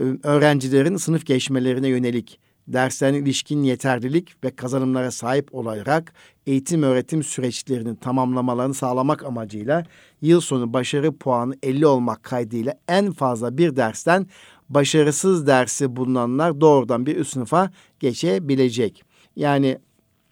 E, 0.00 0.04
öğrencilerin 0.22 0.96
sınıf 0.96 1.26
geçmelerine 1.26 1.88
yönelik 1.88 2.40
derslerine 2.68 3.18
ilişkin 3.18 3.62
yeterlilik 3.62 4.44
ve 4.44 4.50
kazanımlara 4.50 5.10
sahip 5.10 5.54
olarak 5.54 6.12
eğitim 6.46 6.82
öğretim 6.82 7.22
süreçlerinin 7.22 7.94
tamamlamalarını 7.94 8.74
sağlamak 8.74 9.24
amacıyla 9.24 9.84
yıl 10.20 10.40
sonu 10.40 10.72
başarı 10.72 11.16
puanı 11.16 11.54
50 11.62 11.86
olmak 11.86 12.22
kaydıyla 12.22 12.74
en 12.88 13.12
fazla 13.12 13.58
bir 13.58 13.76
dersten 13.76 14.26
başarısız 14.68 15.46
dersi 15.46 15.96
bulunanlar 15.96 16.60
doğrudan 16.60 17.06
bir 17.06 17.16
üst 17.16 17.32
sınıfa 17.32 17.70
geçebilecek. 18.00 19.02
Yani 19.36 19.78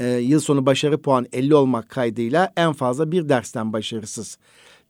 e, 0.01 0.07
yıl 0.07 0.41
sonu 0.41 0.67
başarı 0.67 1.03
puanı 1.03 1.27
50 1.33 1.55
olmak 1.55 1.89
kaydıyla 1.89 2.53
en 2.57 2.73
fazla 2.73 3.13
bir 3.13 3.29
dersten 3.29 3.73
başarısız 3.73 4.39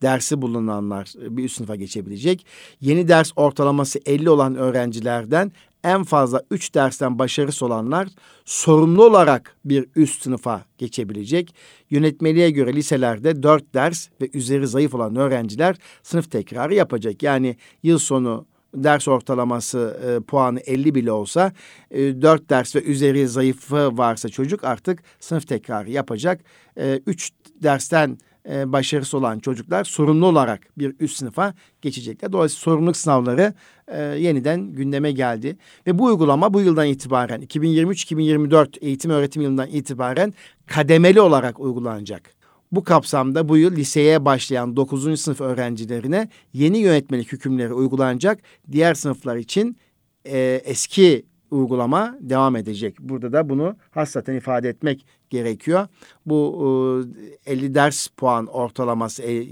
dersi 0.03 0.43
bulunanlar 0.43 1.13
bir 1.17 1.45
üst 1.45 1.57
sınıfa 1.57 1.77
geçebilecek. 1.77 2.47
Yeni 2.81 3.09
ders 3.09 3.33
ortalaması 3.37 4.01
50 4.07 4.31
olan 4.31 4.55
öğrencilerden 4.55 5.53
en 5.85 6.05
fazla 6.05 6.43
3 6.51 6.75
dersten 6.75 7.19
başarısı 7.19 7.67
olanlar 7.67 8.09
sorumlu 8.45 9.05
olarak 9.05 9.57
bir 9.65 9.87
üst 9.97 10.23
sınıfa 10.23 10.65
geçebilecek. 10.79 11.55
Yönetmeliğe 11.91 12.51
göre 12.51 12.73
liselerde 12.73 13.43
4 13.43 13.75
ders 13.75 14.09
ve 14.21 14.29
üzeri 14.35 14.67
zayıf 14.67 14.95
olan 14.95 15.17
öğrenciler 15.17 15.77
sınıf 16.03 16.31
tekrarı 16.31 16.75
yapacak. 16.75 17.23
Yani 17.23 17.57
yıl 17.83 17.99
sonu 17.99 18.47
ders 18.75 19.09
ortalaması 19.09 20.01
e, 20.07 20.21
puanı 20.21 20.61
50 20.61 20.95
bile 20.95 21.13
olsa 21.13 21.53
e, 21.91 22.23
4 22.23 22.51
ders 22.51 22.77
ve 22.77 22.83
üzeri 22.83 23.29
zayıfı 23.29 23.99
varsa 23.99 24.29
çocuk 24.29 24.65
artık 24.65 25.03
sınıf 25.21 25.49
tekrarı 25.49 25.91
yapacak. 25.91 26.41
3 27.07 27.31
e, 27.31 27.63
dersten 27.63 28.19
e, 28.49 28.73
başarısı 28.73 29.19
olan 29.19 29.39
çocuklar 29.39 29.85
sorumlu 29.85 30.27
olarak 30.27 30.61
bir 30.79 30.95
üst 31.01 31.17
sınıfa 31.17 31.55
geçecekler. 31.83 32.33
Dolayısıyla 32.33 32.61
sorumluluk 32.61 32.97
sınavları 32.97 33.55
e, 33.89 34.03
yeniden 34.03 34.73
gündeme 34.73 35.13
geldi. 35.13 35.57
Ve 35.87 35.99
bu 35.99 36.05
uygulama 36.05 36.55
bu 36.55 36.61
yıldan 36.61 36.87
itibaren 36.87 37.43
2023-2024 37.43 38.79
eğitim 38.81 39.11
öğretim 39.11 39.43
yılından 39.43 39.69
itibaren 39.69 40.35
kademeli 40.67 41.21
olarak 41.21 41.61
uygulanacak. 41.61 42.41
Bu 42.73 42.85
kapsamda 42.85 43.49
bu 43.49 43.57
yıl 43.57 43.77
liseye 43.77 44.25
başlayan 44.25 44.77
9. 44.77 45.21
sınıf 45.21 45.41
öğrencilerine 45.41 46.29
yeni 46.53 46.79
yönetmelik 46.79 47.33
hükümleri 47.33 47.75
uygulanacak. 47.75 48.39
Diğer 48.73 48.95
sınıflar 48.95 49.37
için 49.37 49.77
e, 50.25 50.63
eski 50.65 51.27
uygulama 51.51 52.17
devam 52.21 52.57
edecek. 52.57 52.97
Burada 53.01 53.33
da 53.33 53.49
bunu 53.49 53.77
hasreten 53.91 54.35
ifade 54.35 54.69
etmek 54.69 55.07
gerekiyor. 55.31 55.89
Bu 56.27 57.07
e, 57.47 57.53
50 57.53 57.75
ders 57.75 58.07
puan 58.07 58.47
ortalaması 58.47 59.23
e, 59.23 59.47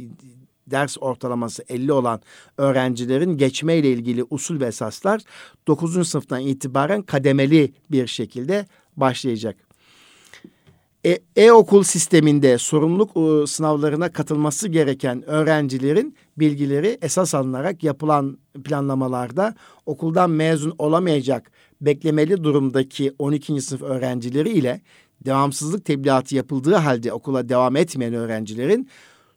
ders 0.67 0.97
ortalaması 1.01 1.65
50 1.69 1.93
olan 1.93 2.21
öğrencilerin 2.59 3.37
geçme 3.37 3.77
ile 3.77 3.91
ilgili 3.91 4.25
usul 4.31 4.61
ve 4.61 4.67
esaslar 4.67 5.21
9. 5.67 6.09
sınıftan 6.09 6.41
itibaren 6.41 7.03
kademeli 7.03 7.73
bir 7.91 8.07
şekilde 8.07 8.67
başlayacak. 8.97 9.57
E, 11.07 11.19
e-okul 11.37 11.83
sisteminde 11.83 12.59
sorumluluk 12.59 13.11
e, 13.17 13.47
sınavlarına 13.47 14.13
katılması 14.13 14.69
gereken 14.69 15.29
öğrencilerin 15.29 16.17
bilgileri 16.37 16.99
esas 17.03 17.35
alınarak 17.35 17.85
yapılan 17.85 18.39
planlamalarda 18.65 19.55
okuldan 19.87 20.31
mezun 20.31 20.75
olamayacak 20.79 21.51
beklemeli 21.81 22.45
durumdaki 22.45 23.13
12. 23.19 23.61
sınıf 23.61 23.83
öğrencileri 23.83 24.51
ile 24.51 24.81
devamsızlık 25.25 25.85
tebliğatı 25.85 26.35
yapıldığı 26.35 26.75
halde 26.75 27.13
okula 27.13 27.49
devam 27.49 27.77
etmeyen 27.77 28.15
öğrencilerin 28.15 28.89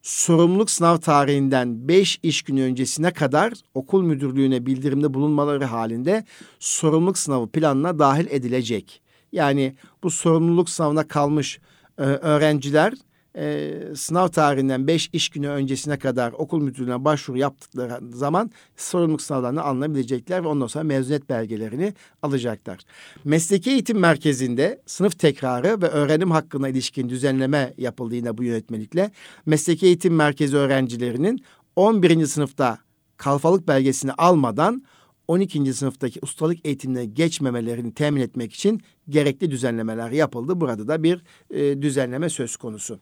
sorumluluk 0.02 0.72
sınav 0.72 0.98
tarihinden 0.98 1.88
5 1.88 2.20
iş 2.24 2.41
günü 2.41 2.62
öncesine 2.62 3.12
kadar 3.12 3.54
okul 3.74 4.04
müdürlüğüne 4.04 4.65
bildirimde 4.65 5.13
bulunmaları 5.13 5.65
halinde 5.65 6.26
sorumluluk 6.60 7.17
sınavı 7.17 7.48
planına 7.48 8.00
dahil 8.00 8.28
edilecek. 8.30 9.02
Yani 9.32 9.76
bu 10.04 10.12
sorumluluk 10.12 10.70
sınavına 10.70 11.08
kalmış 11.08 11.60
e, 11.98 12.02
öğrenciler 12.02 12.94
e, 13.36 13.74
sınav 13.96 14.28
tarihinden 14.28 14.88
beş 14.88 15.10
iş 15.13 15.30
günü 15.30 15.48
öncesine 15.48 16.00
kadar 16.00 16.32
okul 16.32 16.62
müdürlüğüne 16.62 17.06
başvuru 17.06 17.38
yaptıkları 17.38 18.00
zaman 18.13 18.52
sorumluluk 18.78 19.22
sınavlarını 19.22 19.62
alınabilecekler 19.62 20.44
ve 20.44 20.48
ondan 20.48 20.67
sonra 20.67 20.84
mezuniyet 20.84 21.30
belgelerini 21.30 21.94
alacaklar. 22.22 22.80
Mesleki 23.24 23.72
eğitim 23.72 24.00
merkezinde 24.00 24.82
sınıf 24.86 25.20
tekrarı 25.20 25.82
ve 25.82 25.88
öğrenim 25.88 26.32
hakkına 26.32 26.70
ilişkin 26.70 27.10
düzenleme 27.10 27.74
yapıldı 27.78 28.15
yine 28.15 28.38
bu 28.38 28.44
yönetmelikle. 28.44 29.12
Mesleki 29.46 29.86
eğitim 29.86 30.15
merkezi 30.15 30.58
öğrencilerinin 30.58 31.44
11. 31.76 32.26
sınıfta 32.26 32.78
kalfalık 33.17 33.67
belgesini 33.67 34.12
almadan 34.12 34.84
12. 35.28 35.74
sınıftaki 35.74 36.20
ustalık 36.22 36.65
eğitimine 36.65 37.06
geçmemelerini 37.06 37.94
temin 37.94 38.22
etmek 38.22 38.54
için 38.54 38.82
gerekli 39.10 39.52
düzenlemeler 39.52 40.12
yapıldı. 40.12 40.62
Burada 40.62 40.88
da 40.88 41.04
bir 41.04 41.24
e, 41.50 41.82
düzenleme 41.82 42.30
söz 42.30 42.56
konusu. 42.56 43.00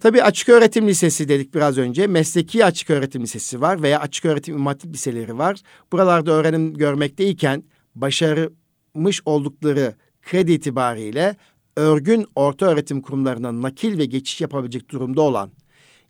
Tabii 0.00 0.22
açık 0.22 0.48
öğretim 0.48 0.88
lisesi 0.88 1.28
dedik 1.28 1.54
biraz 1.54 1.78
önce. 1.78 2.06
Mesleki 2.06 2.64
açık 2.64 2.90
öğretim 2.90 3.22
lisesi 3.22 3.60
var 3.60 3.82
veya 3.82 4.00
açık 4.00 4.24
öğretim 4.24 4.56
imam 4.56 4.74
liseleri 4.86 5.38
var. 5.38 5.60
Buralarda 5.92 6.32
öğrenim 6.32 6.74
görmekteyken 6.74 7.62
başarmış 7.94 9.22
oldukları 9.24 9.94
kredi 10.22 10.52
itibariyle 10.52 11.36
örgün 11.76 12.26
orta 12.34 12.66
öğretim 12.66 13.02
kurumlarına 13.02 13.62
nakil 13.62 13.98
ve 13.98 14.04
geçiş 14.04 14.40
yapabilecek 14.40 14.90
durumda 14.90 15.22
olan 15.22 15.50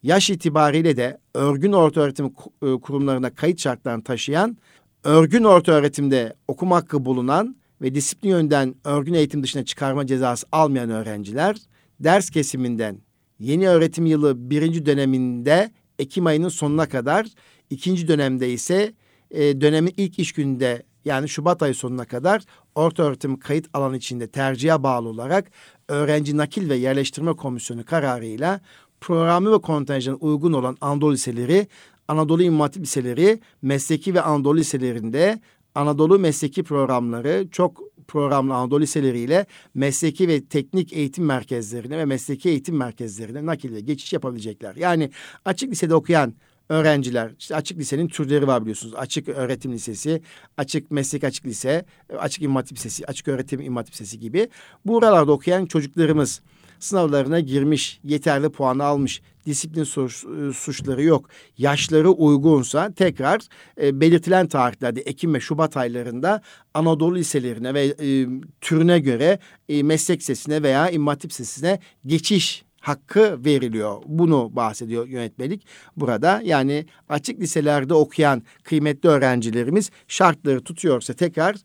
yaş 0.03 0.31
itibariyle 0.31 0.97
de 0.97 1.19
örgün 1.35 1.73
orta 1.73 2.01
öğretim 2.01 2.27
e, 2.27 2.81
kurumlarına 2.81 3.35
kayıt 3.35 3.61
şartlarını 3.61 4.05
taşıyan 4.05 4.57
örgün 5.05 5.45
orta 5.45 5.73
öğretimde 5.73 6.35
okuma 6.49 6.77
hakkı 6.77 7.05
bulunan 7.05 7.57
ve 7.83 7.95
disiplin 7.95 8.31
yönden 8.31 8.75
örgün 8.85 9.15
eğitim 9.15 9.43
dışına 9.43 9.65
çıkarma 9.65 10.07
cezası 10.07 10.47
almayan 10.53 10.91
öğrenciler 10.91 11.57
ders 12.01 12.31
kesiminden 12.31 13.06
yeni 13.39 13.69
öğretim 13.69 14.07
yılı 14.07 14.51
birinci 14.51 14.87
döneminde 14.87 15.71
Ekim 15.99 16.27
ayının 16.27 16.49
sonuna 16.49 16.89
kadar, 16.89 17.27
ikinci 17.71 18.09
dönemde 18.09 18.53
ise 18.53 18.93
e, 19.31 19.61
dönemin 19.61 19.95
ilk 19.97 20.19
iş 20.19 20.33
gününde 20.33 20.83
yani 21.05 21.29
Şubat 21.29 21.63
ayı 21.63 21.75
sonuna 21.75 22.05
kadar 22.05 22.43
orta 22.75 23.03
öğretim 23.03 23.39
kayıt 23.39 23.67
alanı 23.75 23.97
içinde 23.97 24.27
tercihe 24.27 24.83
bağlı 24.83 25.09
olarak 25.09 25.51
öğrenci 25.89 26.37
nakil 26.37 26.71
ve 26.71 26.77
yerleştirme 26.77 27.33
komisyonu 27.33 27.85
kararıyla 27.85 28.61
programı 29.01 29.53
ve 29.53 29.59
kontenjanı 29.59 30.17
uygun 30.17 30.53
olan 30.53 30.77
Anadolu 30.81 31.13
liseleri, 31.13 31.67
Anadolu 32.09 32.43
İmam 32.43 32.71
liseleri, 32.77 33.41
mesleki 33.63 34.15
ve 34.15 34.21
Anadolu 34.21 34.57
liselerinde 34.57 35.41
Anadolu 35.77 36.19
mesleki 36.19 36.63
programları 36.63 37.49
çok 37.51 37.83
programlı 38.09 38.55
Anadolu 38.55 38.81
liseleriyle 38.81 39.47
mesleki 39.75 40.29
ve 40.29 40.45
teknik 40.45 40.93
eğitim 40.93 41.25
merkezlerine 41.25 41.99
ve 41.99 42.05
mesleki 42.05 42.49
eğitim 42.49 42.77
merkezlerine 42.77 43.47
nakil 43.47 43.75
ve 43.75 43.81
geçiş 43.81 44.13
yapabilecekler. 44.13 44.77
Yani 44.77 45.11
açık 45.45 45.71
lisede 45.71 45.95
okuyan 45.95 46.35
öğrenciler, 46.69 47.33
işte 47.39 47.57
açık 47.57 47.79
lisenin 47.79 48.09
türleri 48.09 48.47
var 48.47 48.61
biliyorsunuz. 48.63 48.95
Açık 48.95 49.29
öğretim 49.29 49.73
lisesi, 49.73 50.23
açık 50.57 50.91
meslek 50.91 51.25
açık 51.25 51.47
lise, 51.47 51.85
açık 52.19 52.43
imam 52.43 52.63
lisesi, 52.73 53.07
açık 53.07 53.29
öğretim 53.29 53.61
imam 53.61 53.85
lisesi 53.85 54.19
gibi. 54.19 54.49
Buralarda 54.85 55.33
okuyan 55.33 55.67
çocuklarımız 55.67 56.41
sınavlarına 56.79 57.41
girmiş, 57.41 58.01
yeterli 58.05 58.49
puanı 58.49 58.85
almış, 58.85 59.23
disiplin 59.47 59.85
suç, 59.85 60.25
e, 60.25 60.53
suçları 60.53 61.03
yok, 61.03 61.29
yaşları 61.59 62.11
uygunsa 62.11 62.93
tekrar 62.93 63.41
e, 63.81 64.01
belirtilen 64.01 64.47
tarihlerde 64.47 65.01
Ekim 65.01 65.35
ve 65.35 65.41
Şubat 65.41 65.77
aylarında 65.77 66.43
Anadolu 66.75 67.17
liselerine 67.17 67.75
ve 67.75 67.85
e, 67.85 68.27
türüne 68.61 68.99
göre 68.99 69.39
e, 69.69 69.83
meslek 69.83 70.23
sesine 70.23 70.63
veya 70.63 70.91
İmam 70.91 71.07
Hatip 71.07 71.33
sesine 71.33 71.81
geçiş 72.07 72.67
hakkı 72.81 73.45
veriliyor. 73.45 74.03
Bunu 74.07 74.57
bahsediyor 74.57 75.09
yönetmelik 75.09 75.67
burada. 75.97 76.41
Yani 76.45 76.87
açık 77.09 77.41
liselerde 77.41 77.95
okuyan 77.95 78.43
kıymetli 78.63 79.09
öğrencilerimiz 79.09 79.91
şartları 80.09 80.61
tutuyorsa 80.61 81.13
tekrar 81.15 81.57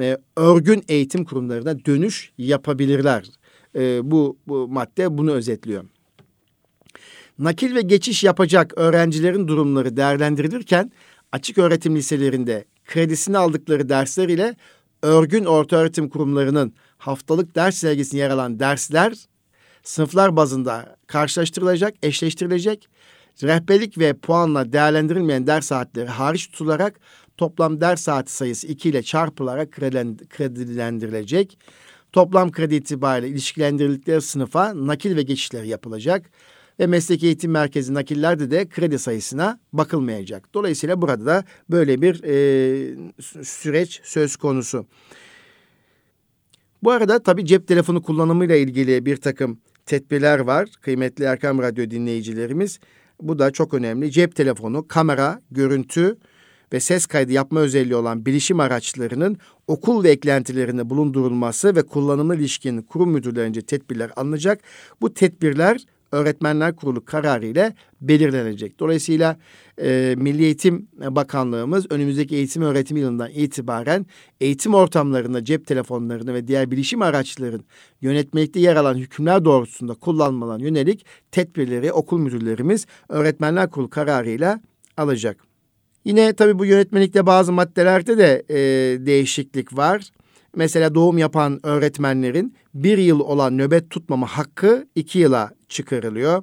e, 0.00 0.18
örgün 0.36 0.84
eğitim 0.88 1.24
kurumlarına 1.24 1.84
dönüş 1.84 2.32
yapabilirler. 2.38 3.26
E, 3.76 4.10
bu, 4.10 4.38
bu 4.48 4.68
madde 4.68 5.18
bunu 5.18 5.32
özetliyor. 5.32 5.84
Nakil 7.38 7.74
ve 7.74 7.82
geçiş 7.82 8.24
yapacak 8.24 8.72
öğrencilerin 8.76 9.48
durumları 9.48 9.96
değerlendirilirken 9.96 10.92
açık 11.32 11.58
öğretim 11.58 11.96
liselerinde 11.96 12.64
kredisini 12.84 13.38
aldıkları 13.38 13.88
dersler 13.88 14.28
ile 14.28 14.56
örgün 15.02 15.44
ortaöğretim 15.44 16.08
kurumlarının 16.08 16.74
haftalık 16.98 17.54
ders 17.54 17.76
sergisinde 17.76 18.20
yer 18.20 18.30
alan 18.30 18.60
dersler 18.60 19.14
sınıflar 19.82 20.36
bazında 20.36 20.96
karşılaştırılacak, 21.06 21.94
eşleştirilecek. 22.02 22.88
Rehberlik 23.42 23.98
ve 23.98 24.14
puanla 24.14 24.72
değerlendirilmeyen 24.72 25.46
ders 25.46 25.66
saatleri 25.66 26.08
hariç 26.08 26.50
tutularak 26.50 27.00
toplam 27.36 27.80
ders 27.80 28.00
saati 28.00 28.32
sayısı 28.32 28.66
2 28.66 28.88
ile 28.88 29.02
çarpılarak 29.02 29.72
kredilendirilecek. 30.30 31.58
Toplam 32.12 32.52
kredi 32.52 32.74
itibariyle 32.74 33.28
ilişkilendirildikleri 33.28 34.22
sınıfa 34.22 34.86
nakil 34.86 35.16
ve 35.16 35.22
geçişler 35.22 35.62
yapılacak 35.62 36.30
ve 36.80 36.86
mesleki 36.86 37.26
eğitim 37.26 37.50
merkezi 37.50 37.94
nakillerde 37.94 38.50
de 38.50 38.68
kredi 38.68 38.98
sayısına 38.98 39.60
bakılmayacak. 39.72 40.54
Dolayısıyla 40.54 41.02
burada 41.02 41.26
da 41.26 41.44
böyle 41.70 42.02
bir 42.02 42.22
e, 42.24 43.12
süreç 43.44 44.00
söz 44.04 44.36
konusu. 44.36 44.86
Bu 46.82 46.90
arada 46.90 47.22
tabii 47.22 47.46
cep 47.46 47.68
telefonu 47.68 48.02
kullanımıyla 48.02 48.56
ilgili 48.56 49.06
bir 49.06 49.16
takım 49.16 49.58
tedbirler 49.86 50.38
var. 50.38 50.68
Kıymetli 50.80 51.24
Erkam 51.24 51.58
Radyo 51.58 51.90
dinleyicilerimiz. 51.90 52.78
Bu 53.22 53.38
da 53.38 53.50
çok 53.50 53.74
önemli. 53.74 54.10
Cep 54.10 54.36
telefonu, 54.36 54.88
kamera, 54.88 55.40
görüntü 55.50 56.16
ve 56.72 56.80
ses 56.80 57.06
kaydı 57.06 57.32
yapma 57.32 57.60
özelliği 57.60 57.96
olan 57.96 58.26
bilişim 58.26 58.60
araçlarının 58.60 59.36
okul 59.66 60.04
ve 60.04 60.10
eklentilerinde 60.10 60.90
bulundurulması 60.90 61.76
ve 61.76 61.82
kullanımı 61.82 62.36
ilişkin 62.36 62.82
kurum 62.82 63.10
müdürlerince 63.10 63.62
tedbirler 63.62 64.10
alınacak. 64.16 64.60
Bu 65.00 65.14
tedbirler 65.14 65.80
Öğretmenler 66.16 66.76
Kurulu 66.76 67.04
kararı 67.04 67.46
ile 67.46 67.74
belirlenecek. 68.00 68.78
Dolayısıyla 68.78 69.36
e, 69.82 70.14
Milli 70.18 70.44
Eğitim 70.44 70.88
Bakanlığımız 71.10 71.86
önümüzdeki 71.90 72.36
eğitim 72.36 72.62
öğretim 72.62 72.96
yılından 72.96 73.30
itibaren 73.30 74.06
eğitim 74.40 74.74
ortamlarında 74.74 75.44
cep 75.44 75.66
telefonlarını 75.66 76.34
ve 76.34 76.48
diğer 76.48 76.70
bilişim 76.70 77.02
araçların 77.02 77.64
yönetmelikte 78.00 78.60
yer 78.60 78.76
alan 78.76 78.94
hükümler 78.94 79.44
doğrultusunda 79.44 79.94
kullanmalarına 79.94 80.64
yönelik 80.64 81.06
tedbirleri 81.32 81.92
okul 81.92 82.18
müdürlerimiz 82.18 82.86
Öğretmenler 83.08 83.70
Kurulu 83.70 83.90
kararıyla 83.90 84.60
alacak. 84.96 85.36
Yine 86.04 86.32
tabii 86.32 86.58
bu 86.58 86.64
yönetmelikte 86.64 87.26
bazı 87.26 87.52
maddelerde 87.52 88.18
de 88.18 88.44
e, 88.48 88.56
değişiklik 89.06 89.76
var. 89.76 90.10
Mesela 90.56 90.94
doğum 90.94 91.18
yapan 91.18 91.60
öğretmenlerin 91.66 92.54
bir 92.74 92.98
yıl 92.98 93.20
olan 93.20 93.58
nöbet 93.58 93.90
tutmama 93.90 94.26
hakkı 94.26 94.86
iki 94.94 95.18
yıla 95.18 95.50
çıkarılıyor. 95.68 96.42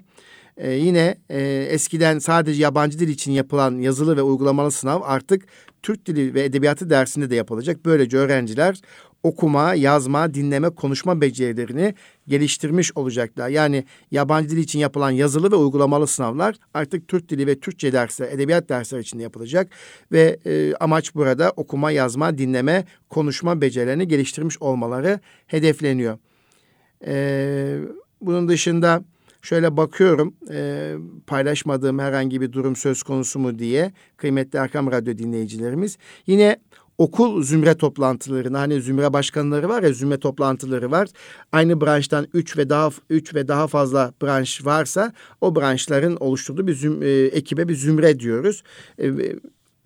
Ee, 0.58 0.72
yine 0.72 1.18
e, 1.30 1.68
eskiden 1.70 2.20
sadece 2.20 2.64
yabancı 2.64 3.00
dil 3.00 3.08
için 3.08 3.32
yapılan 3.32 3.80
yazılı 3.80 4.18
ve 4.18 4.22
uygulamalı 4.22 4.72
sınav 4.72 5.02
artık 5.04 5.46
Türk 5.84 6.06
dili 6.06 6.34
ve 6.34 6.44
edebiyatı 6.44 6.90
dersinde 6.90 7.30
de 7.30 7.36
yapılacak. 7.36 7.86
Böylece 7.86 8.18
öğrenciler 8.18 8.82
okuma, 9.24 9.74
yazma, 9.74 10.34
dinleme, 10.34 10.70
konuşma 10.70 11.22
becerilerini 11.22 11.96
geliştirmiş 12.28 12.98
olacaklar. 12.98 13.50
Yani 13.50 13.84
yabancı 14.12 14.50
dil 14.50 14.58
için 14.58 14.80
yapılan 14.80 15.12
yazılı 15.12 15.52
ve 15.52 15.56
uygulamalı 15.56 16.08
sınavlar 16.08 16.56
artık 16.74 17.08
Türk 17.08 17.30
dili 17.30 17.48
ve 17.48 17.60
Türkçe 17.60 17.94
dersler, 17.94 18.32
edebiyat 18.32 18.70
dersleri 18.70 19.02
için 19.02 19.20
yapılacak 19.20 19.70
ve 20.12 20.40
e, 20.46 20.74
amaç 20.80 21.16
burada 21.16 21.54
okuma, 21.56 21.92
yazma, 21.92 22.38
dinleme, 22.38 22.86
konuşma 23.10 23.62
becerilerini 23.62 24.08
geliştirmiş 24.08 24.62
olmaları 24.62 25.20
hedefleniyor. 25.48 26.18
E, 27.08 27.78
bunun 28.22 28.48
dışında 28.48 29.04
şöyle 29.42 29.78
bakıyorum 29.78 30.36
e, 30.52 30.94
paylaşmadığım 31.28 32.00
herhangi 32.00 32.42
bir 32.42 32.52
durum 32.52 32.76
söz 32.76 33.04
konusu 33.04 33.40
mu 33.40 33.60
diye 33.60 33.92
kıymetli 34.18 34.60
Erkam 34.60 34.92
Radyo 34.92 35.18
dinleyicilerimiz. 35.18 35.98
Yine 36.28 36.58
okul 36.98 37.44
zümre 37.44 37.76
toplantılarına 37.78 38.60
hani 38.60 38.82
zümre 38.82 39.14
başkanları 39.14 39.70
var 39.70 39.84
ya 39.84 39.94
zümre 39.94 40.18
toplantıları 40.20 40.92
var. 40.92 41.08
Aynı 41.52 41.82
branştan 41.82 42.28
üç 42.34 42.58
ve 42.58 42.70
daha 42.70 42.90
üç 43.10 43.36
ve 43.36 43.48
daha 43.48 43.68
fazla 43.68 44.14
branş 44.22 44.66
varsa 44.66 45.14
o 45.42 45.56
branşların 45.56 46.16
oluşturduğu 46.16 46.68
bir 46.68 46.74
züm, 46.74 47.04
e, 47.04 47.10
ekibe 47.10 47.68
bir 47.68 47.76
zümre 47.76 48.20
diyoruz. 48.20 48.64
E, 49.00 49.12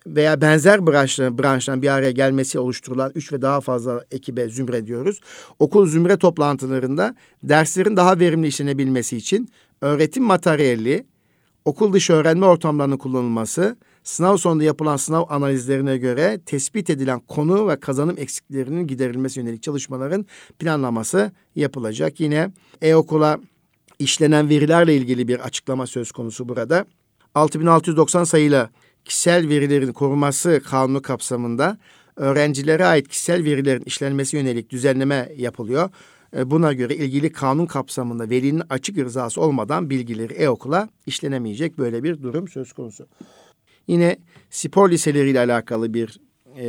veya 0.06 0.40
benzer 0.40 0.86
branşların 0.86 1.38
branştan 1.38 1.82
bir 1.82 1.88
araya 1.88 2.10
gelmesi 2.10 2.58
oluşturulan 2.58 3.12
üç 3.14 3.32
ve 3.32 3.42
daha 3.42 3.60
fazla 3.60 4.04
ekibe 4.10 4.48
zümre 4.48 4.86
diyoruz. 4.86 5.20
Okul 5.58 5.86
zümre 5.86 6.16
toplantılarında 6.16 7.14
derslerin 7.42 7.96
daha 7.96 8.18
verimli 8.18 8.46
işlenebilmesi 8.46 9.16
için 9.16 9.48
öğretim 9.80 10.24
materyali, 10.24 11.06
okul 11.64 11.92
dışı 11.92 12.12
öğrenme 12.12 12.46
ortamlarının 12.46 12.96
kullanılması, 12.96 13.76
sınav 14.08 14.36
sonunda 14.36 14.64
yapılan 14.64 14.96
sınav 14.96 15.24
analizlerine 15.28 15.98
göre 15.98 16.40
tespit 16.46 16.90
edilen 16.90 17.20
konu 17.20 17.68
ve 17.68 17.80
kazanım 17.80 18.18
eksiklerinin 18.18 18.86
giderilmesi 18.86 19.40
yönelik 19.40 19.62
çalışmaların 19.62 20.26
planlaması 20.58 21.32
yapılacak. 21.56 22.20
Yine 22.20 22.52
e-okula 22.82 23.40
işlenen 23.98 24.48
verilerle 24.48 24.96
ilgili 24.96 25.28
bir 25.28 25.40
açıklama 25.40 25.86
söz 25.86 26.12
konusu 26.12 26.48
burada. 26.48 26.86
6690 27.34 28.24
sayılı 28.24 28.70
kişisel 29.04 29.48
verilerin 29.48 29.92
korunması 29.92 30.62
kanunu 30.64 31.02
kapsamında 31.02 31.78
öğrencilere 32.16 32.86
ait 32.86 33.08
kişisel 33.08 33.44
verilerin 33.44 33.82
işlenmesi 33.86 34.36
yönelik 34.36 34.70
düzenleme 34.70 35.32
yapılıyor. 35.36 35.90
E, 36.36 36.50
buna 36.50 36.72
göre 36.72 36.96
ilgili 36.96 37.32
kanun 37.32 37.66
kapsamında 37.66 38.30
velinin 38.30 38.62
açık 38.70 38.98
rızası 38.98 39.40
olmadan 39.40 39.90
bilgileri 39.90 40.32
e-okula 40.32 40.88
işlenemeyecek 41.06 41.78
böyle 41.78 42.02
bir 42.02 42.22
durum 42.22 42.48
söz 42.48 42.72
konusu. 42.72 43.06
Yine 43.88 44.16
spor 44.50 44.90
liseleriyle 44.90 45.40
alakalı 45.40 45.94
bir 45.94 46.20
e, 46.56 46.66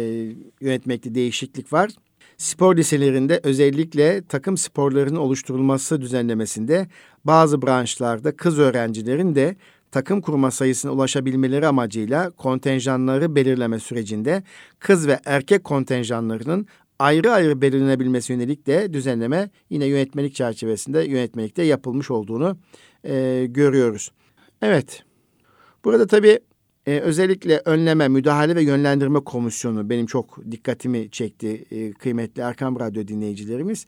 yönetmekte 0.61 1.15
değişiklik 1.15 1.73
var. 1.73 1.91
Spor 2.37 2.75
liselerinde 2.77 3.39
özellikle 3.43 4.21
takım 4.27 4.57
sporlarının 4.57 5.19
oluşturulması 5.19 6.01
düzenlemesinde 6.01 6.87
bazı 7.25 7.61
branşlarda 7.61 8.35
kız 8.35 8.59
öğrencilerin 8.59 9.35
de 9.35 9.55
takım 9.91 10.21
kurma 10.21 10.51
sayısına 10.51 10.91
ulaşabilmeleri 10.91 11.67
amacıyla 11.67 12.29
kontenjanları 12.31 13.35
belirleme 13.35 13.79
sürecinde 13.79 14.43
kız 14.79 15.07
ve 15.07 15.19
erkek 15.25 15.63
kontenjanlarının 15.63 16.67
ayrı 16.99 17.31
ayrı 17.31 17.61
belirlenebilmesi 17.61 18.33
yönelik 18.33 18.67
de 18.67 18.93
düzenleme 18.93 19.49
yine 19.69 19.85
yönetmelik 19.85 20.35
çerçevesinde 20.35 21.03
yönetmelikte 21.03 21.63
yapılmış 21.63 22.11
olduğunu 22.11 22.57
e, 23.03 23.45
görüyoruz. 23.49 24.11
Evet, 24.61 25.03
burada 25.85 26.07
tabii 26.07 26.39
e, 26.89 26.99
özellikle 26.99 27.61
önleme, 27.65 28.07
müdahale 28.07 28.55
ve 28.55 28.63
yönlendirme 28.63 29.19
komisyonu 29.19 29.89
benim 29.89 30.05
çok 30.05 30.51
dikkatimi 30.51 31.11
çekti 31.11 31.65
e, 31.71 31.91
kıymetli 31.91 32.41
Erkam 32.41 32.79
Radyo 32.79 33.07
dinleyicilerimiz. 33.07 33.87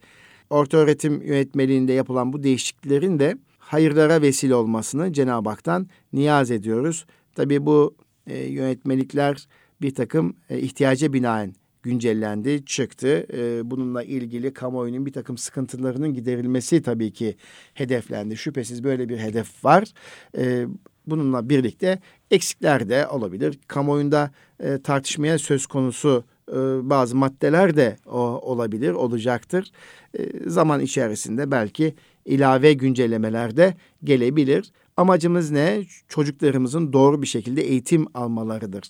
Orta 0.50 0.76
öğretim 0.76 1.22
yönetmeliğinde 1.22 1.92
yapılan 1.92 2.32
bu 2.32 2.42
değişikliklerin 2.42 3.18
de 3.18 3.36
hayırlara 3.58 4.22
vesile 4.22 4.54
olmasını 4.54 5.12
Cenab-ı 5.12 5.48
Hak'tan 5.48 5.88
niyaz 6.12 6.50
ediyoruz. 6.50 7.06
Tabii 7.34 7.66
bu 7.66 7.94
e, 8.26 8.38
yönetmelikler 8.38 9.46
bir 9.82 9.94
takım 9.94 10.36
e, 10.50 10.58
ihtiyaca 10.58 11.12
binaen 11.12 11.54
güncellendi, 11.82 12.64
çıktı. 12.64 13.26
E, 13.32 13.70
bununla 13.70 14.02
ilgili 14.02 14.52
kamuoyunun 14.52 15.06
bir 15.06 15.12
takım 15.12 15.38
sıkıntılarının 15.38 16.14
giderilmesi 16.14 16.82
tabii 16.82 17.12
ki 17.12 17.36
hedeflendi. 17.74 18.36
Şüphesiz 18.36 18.84
böyle 18.84 19.08
bir 19.08 19.18
hedef 19.18 19.64
var. 19.64 19.92
E, 20.38 20.66
bununla 21.06 21.48
birlikte 21.48 21.98
eksikler 22.30 22.88
de 22.88 23.08
olabilir. 23.08 23.58
Kamuoyunda 23.66 24.30
e, 24.60 24.82
tartışmaya 24.82 25.38
söz 25.38 25.66
konusu 25.66 26.24
e, 26.48 26.54
bazı 26.90 27.16
maddeler 27.16 27.76
de 27.76 27.96
o, 28.06 28.18
olabilir, 28.20 28.90
olacaktır. 28.90 29.70
E, 30.18 30.50
zaman 30.50 30.80
içerisinde 30.80 31.50
belki 31.50 31.94
ilave 32.24 32.72
güncellemeler 32.72 33.56
de 33.56 33.74
gelebilir. 34.04 34.72
Amacımız 34.96 35.50
ne? 35.50 35.84
Çocuklarımızın 36.08 36.92
doğru 36.92 37.22
bir 37.22 37.26
şekilde 37.26 37.62
eğitim 37.62 38.06
almalarıdır. 38.14 38.84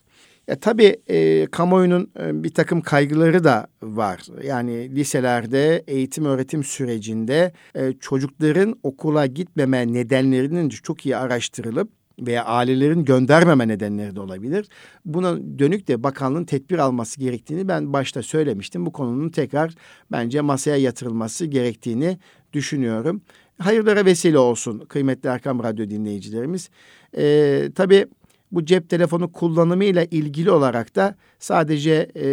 Ya 0.48 0.60
tabii 0.60 0.96
e, 1.08 1.46
kamuoyunun 1.46 2.10
e, 2.20 2.44
bir 2.44 2.54
takım 2.54 2.80
kaygıları 2.80 3.44
da 3.44 3.66
var. 3.82 4.22
Yani 4.44 4.96
liselerde 4.96 5.84
eğitim 5.86 6.24
öğretim 6.24 6.64
sürecinde 6.64 7.52
e, 7.74 7.92
çocukların 8.00 8.76
okula 8.82 9.26
gitmeme 9.26 9.92
nedenlerinin 9.92 10.68
çok 10.68 11.06
iyi 11.06 11.16
araştırılıp 11.16 12.01
veya 12.20 12.44
ailelerin 12.44 13.04
göndermeme 13.04 13.68
nedenleri 13.68 14.16
de 14.16 14.20
olabilir. 14.20 14.66
Buna 15.04 15.36
dönük 15.58 15.88
de 15.88 16.02
bakanlığın 16.02 16.44
tedbir 16.44 16.78
alması 16.78 17.20
gerektiğini 17.20 17.68
ben 17.68 17.92
başta 17.92 18.22
söylemiştim. 18.22 18.86
Bu 18.86 18.92
konunun 18.92 19.28
tekrar 19.28 19.74
bence 20.12 20.40
masaya 20.40 20.76
yatırılması 20.76 21.46
gerektiğini 21.46 22.18
düşünüyorum. 22.52 23.22
hayırlara 23.58 24.04
vesile 24.04 24.38
olsun 24.38 24.78
kıymetli 24.78 25.28
Erkam 25.28 25.62
Radyo 25.62 25.90
dinleyicilerimiz. 25.90 26.70
E, 27.16 27.68
tabii 27.74 28.06
bu 28.52 28.64
cep 28.64 28.90
telefonu 28.90 29.32
kullanımıyla 29.32 30.04
ilgili 30.04 30.50
olarak 30.50 30.96
da 30.96 31.16
sadece 31.38 32.08
e, 32.16 32.26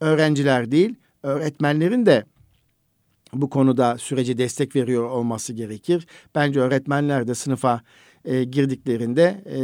öğrenciler 0.00 0.70
değil, 0.70 0.94
öğretmenlerin 1.22 2.06
de 2.06 2.24
bu 3.32 3.50
konuda 3.50 3.98
sürece 3.98 4.38
destek 4.38 4.76
veriyor 4.76 5.10
olması 5.10 5.52
gerekir. 5.52 6.06
Bence 6.34 6.60
öğretmenler 6.60 7.28
de 7.28 7.34
sınıfa 7.34 7.80
e, 8.24 8.44
girdiklerinde 8.44 9.44
e, 9.46 9.60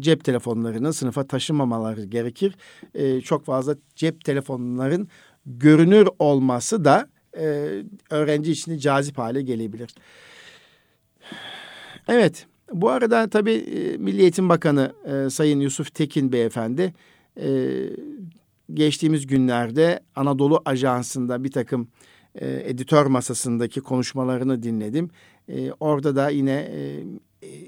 cep 0.00 0.24
telefonlarını 0.24 0.92
sınıfa 0.92 1.26
taşımamaları 1.26 2.04
gerekir. 2.04 2.54
E, 2.94 3.20
çok 3.20 3.44
fazla 3.44 3.76
cep 3.96 4.24
telefonların 4.24 5.08
görünür 5.46 6.08
olması 6.18 6.84
da 6.84 7.08
e, 7.38 7.68
öğrenci 8.10 8.52
için 8.52 8.78
cazip 8.78 9.18
hale 9.18 9.42
gelebilir. 9.42 9.94
Evet, 12.08 12.46
bu 12.72 12.90
arada 12.90 13.30
tabii 13.30 13.52
e, 13.52 13.96
Milli 13.96 14.20
Eğitim 14.20 14.48
Bakanı 14.48 14.92
e, 15.04 15.30
Sayın 15.30 15.60
Yusuf 15.60 15.94
Tekin 15.94 16.32
Beyefendi 16.32 16.94
e, 17.40 17.80
geçtiğimiz 18.74 19.26
günlerde 19.26 20.00
Anadolu 20.16 20.62
Ajansı'nda 20.64 21.44
bir 21.44 21.50
takım 21.50 21.88
e, 22.34 22.62
editör 22.70 23.06
masasındaki 23.06 23.80
konuşmalarını 23.80 24.62
dinledim. 24.62 25.10
E, 25.50 25.72
orada 25.80 26.16
da 26.16 26.28
yine 26.28 26.52
e, 26.52 27.04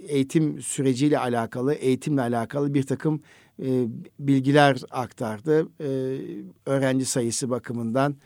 eğitim 0.08 0.62
süreciyle 0.62 1.18
alakalı, 1.18 1.74
eğitimle 1.74 2.20
alakalı 2.20 2.74
bir 2.74 2.82
takım 2.82 3.22
e, 3.62 3.86
bilgiler 4.18 4.82
aktardı. 4.90 5.68
E, 5.80 6.18
öğrenci 6.66 7.04
sayısı 7.04 7.50
bakımından 7.50 8.16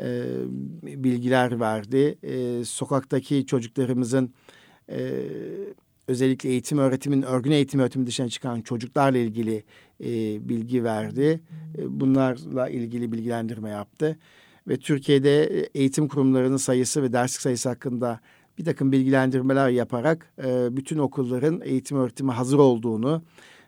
e, 0.00 0.24
bilgiler 0.82 1.60
verdi. 1.60 2.18
E, 2.22 2.64
sokaktaki 2.64 3.46
çocuklarımızın 3.46 4.34
e, 4.90 5.22
özellikle 6.08 6.48
eğitim 6.48 6.78
öğretimin, 6.78 7.22
örgün 7.22 7.50
eğitim 7.50 7.80
öğretimi 7.80 8.06
dışına 8.06 8.28
çıkan 8.28 8.60
çocuklarla 8.60 9.18
ilgili 9.18 9.64
e, 10.00 10.08
bilgi 10.48 10.84
verdi. 10.84 11.40
E, 11.78 12.00
bunlarla 12.00 12.68
ilgili 12.68 13.12
bilgilendirme 13.12 13.70
yaptı. 13.70 14.18
Ve 14.68 14.76
Türkiye'de 14.76 15.44
eğitim 15.74 16.08
kurumlarının 16.08 16.56
sayısı 16.56 17.02
ve 17.02 17.12
derslik 17.12 17.40
sayısı 17.40 17.68
hakkında 17.68 18.20
bir 18.58 18.64
takım 18.64 18.92
bilgilendirmeler 18.92 19.68
yaparak 19.68 20.32
e, 20.44 20.76
bütün 20.76 20.98
okulların 20.98 21.60
eğitim 21.64 21.98
öğretimi 21.98 22.32
hazır 22.32 22.58
olduğunu, 22.58 23.22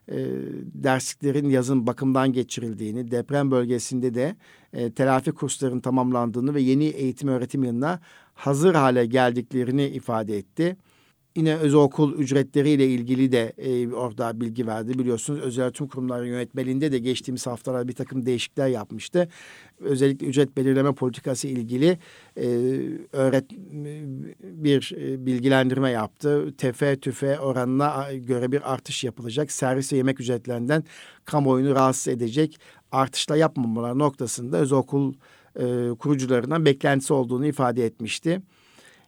e, 0.09 0.16
dersliklerin 0.74 1.48
yazın 1.48 1.87
bakımdan 1.87 2.33
geçirildiğini, 2.33 3.11
deprem 3.11 3.51
bölgesinde 3.51 4.14
de 4.14 4.37
e, 4.72 4.90
telafi 4.90 5.33
kurslarının 5.33 5.81
tamamlandığını 5.81 6.55
ve 6.55 6.61
yeni 6.61 6.85
eğitim 6.85 7.29
öğretim 7.29 7.64
yılına 7.64 8.01
hazır 8.35 8.74
hale 8.74 9.07
geldiklerini 9.07 9.87
ifade 9.87 10.38
etti. 10.38 10.77
Yine 11.38 11.57
özel 11.57 11.81
okul 11.81 12.18
ücretleriyle 12.18 12.87
ilgili 12.87 13.33
de 13.33 13.53
e, 13.59 13.88
orada 13.88 14.40
bilgi 14.40 14.66
verdi. 14.66 14.98
Biliyorsunuz 14.98 15.40
özel 15.40 15.64
öğretim 15.64 15.88
kurumları 15.88 16.29
yönetmeliğinde 16.29 16.92
de 16.92 16.98
geçtiğimiz 16.98 17.46
haftalar 17.46 17.88
bir 17.88 17.92
takım 17.92 18.27
değişiklikler 18.27 18.68
yapmıştı. 18.68 19.29
Özellikle 19.81 20.27
ücret 20.27 20.57
belirleme 20.57 20.92
politikası 20.92 21.48
ilgili 21.48 21.98
e, 22.37 22.46
öğret 23.12 23.51
bir 24.42 24.92
e, 24.96 25.27
bilgilendirme 25.27 25.90
yaptı. 25.90 26.55
Tefe 26.59 27.01
tüfe 27.01 27.38
oranına 27.38 28.07
göre 28.12 28.53
bir 28.53 28.72
artış 28.72 29.05
yapılacak. 29.05 29.53
Servis 29.53 29.92
ve 29.92 29.96
yemek 29.96 30.20
ücretlerinden 30.20 30.85
kamuoyunu 31.24 31.74
rahatsız 31.74 32.09
edecek 32.09 32.61
artışla 32.92 33.37
yapmamalar 33.37 33.98
noktasında 33.98 34.57
özel 34.57 34.79
okul 34.79 35.14
e, 35.57 35.88
kurucularından 35.98 36.64
beklentisi 36.64 37.12
olduğunu 37.12 37.46
ifade 37.46 37.85
etmişti. 37.85 38.42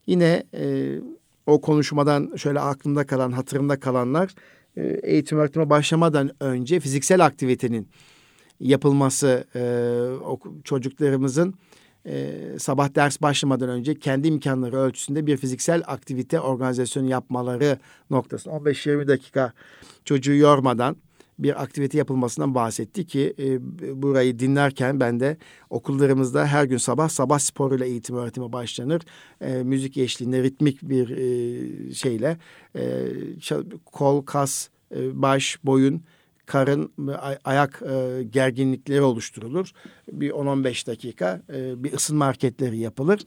Yine 0.06 0.42
e, 0.54 0.96
o 1.46 1.60
konuşmadan 1.60 2.36
şöyle 2.36 2.60
aklımda 2.60 3.06
kalan, 3.06 3.32
hatırımda 3.32 3.80
kalanlar 3.80 4.34
e, 4.76 5.00
eğitim 5.02 5.38
öğretime 5.38 5.70
başlamadan 5.70 6.30
önce 6.40 6.80
fiziksel 6.80 7.24
aktivitenin 7.24 7.88
yapılması 8.60 9.44
e, 9.54 9.62
çocuklarımızın 10.64 11.54
e, 12.06 12.34
sabah 12.58 12.94
ders 12.94 13.22
başlamadan 13.22 13.68
önce 13.68 13.94
kendi 13.98 14.28
imkanları 14.28 14.76
ölçüsünde 14.76 15.26
bir 15.26 15.36
fiziksel 15.36 15.82
aktivite 15.86 16.40
organizasyonu 16.40 17.10
yapmaları 17.10 17.78
noktası. 18.10 18.50
15-20 18.50 19.08
dakika 19.08 19.52
çocuğu 20.04 20.34
yormadan 20.34 20.96
bir 21.42 21.62
aktivite 21.62 21.98
yapılmasından 21.98 22.54
bahsetti 22.54 23.06
ki 23.06 23.34
e, 23.38 23.58
burayı 24.02 24.38
dinlerken 24.38 25.00
ben 25.00 25.20
de 25.20 25.36
okullarımızda 25.70 26.46
her 26.46 26.64
gün 26.64 26.76
sabah 26.76 27.08
sabah 27.08 27.38
sporuyla 27.38 27.86
eğitim 27.86 28.16
öğretime 28.16 28.52
başlanır. 28.52 29.02
E, 29.40 29.62
müzik 29.62 29.96
eşliğinde 29.96 30.42
ritmik 30.42 30.82
bir 30.82 31.10
e, 31.10 31.94
şeyle 31.94 32.38
e, 32.76 32.82
kol, 33.84 34.22
kas, 34.22 34.68
e, 34.94 35.22
baş, 35.22 35.58
boyun 35.64 36.02
karın 36.46 36.92
ayak 37.44 37.82
e, 37.82 38.22
gerginlikleri 38.22 39.02
oluşturulur. 39.02 39.70
Bir 40.12 40.30
10-15 40.30 40.86
dakika 40.86 41.42
e, 41.52 41.84
bir 41.84 41.92
ısınma 41.92 42.26
hareketleri 42.26 42.78
yapılır. 42.78 43.20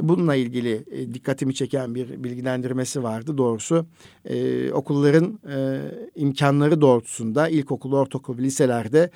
Bununla 0.00 0.34
ilgili 0.34 0.84
e, 0.90 1.14
dikkatimi 1.14 1.54
çeken 1.54 1.94
bir 1.94 2.24
bilgilendirmesi 2.24 3.02
vardı 3.02 3.38
doğrusu. 3.38 3.86
E, 4.24 4.72
okulların 4.72 5.38
e, 5.50 5.80
imkanları 6.14 6.80
doğrultusunda 6.80 7.48
ilkokul, 7.48 7.92
ortaokul, 7.92 8.38
liselerde 8.38 9.10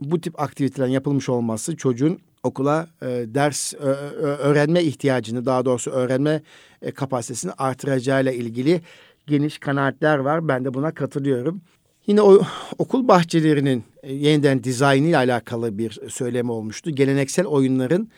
bu 0.00 0.20
tip 0.20 0.40
aktivitelerin 0.40 0.92
yapılmış 0.92 1.28
olması 1.28 1.76
çocuğun 1.76 2.18
okula 2.42 2.88
e, 3.02 3.06
ders 3.06 3.74
ö, 3.74 3.92
öğrenme 4.20 4.82
ihtiyacını 4.82 5.46
daha 5.46 5.64
doğrusu 5.64 5.90
öğrenme 5.90 6.42
e, 6.82 6.90
kapasitesini 6.90 7.52
artıracağıyla 7.52 8.32
ilgili 8.32 8.80
geniş 9.26 9.58
kanaatler 9.58 10.18
var. 10.18 10.48
Ben 10.48 10.64
de 10.64 10.74
buna 10.74 10.94
katılıyorum. 10.94 11.60
Yine 12.06 12.22
o 12.22 12.42
okul 12.78 13.08
bahçelerinin 13.08 13.84
e, 14.02 14.14
yeniden 14.14 14.64
dizaynı 14.64 15.06
ile 15.08 15.16
alakalı 15.16 15.78
bir 15.78 15.98
söyleme 16.08 16.52
olmuştu. 16.52 16.90
Geleneksel 16.90 17.46
oyunların 17.46 18.08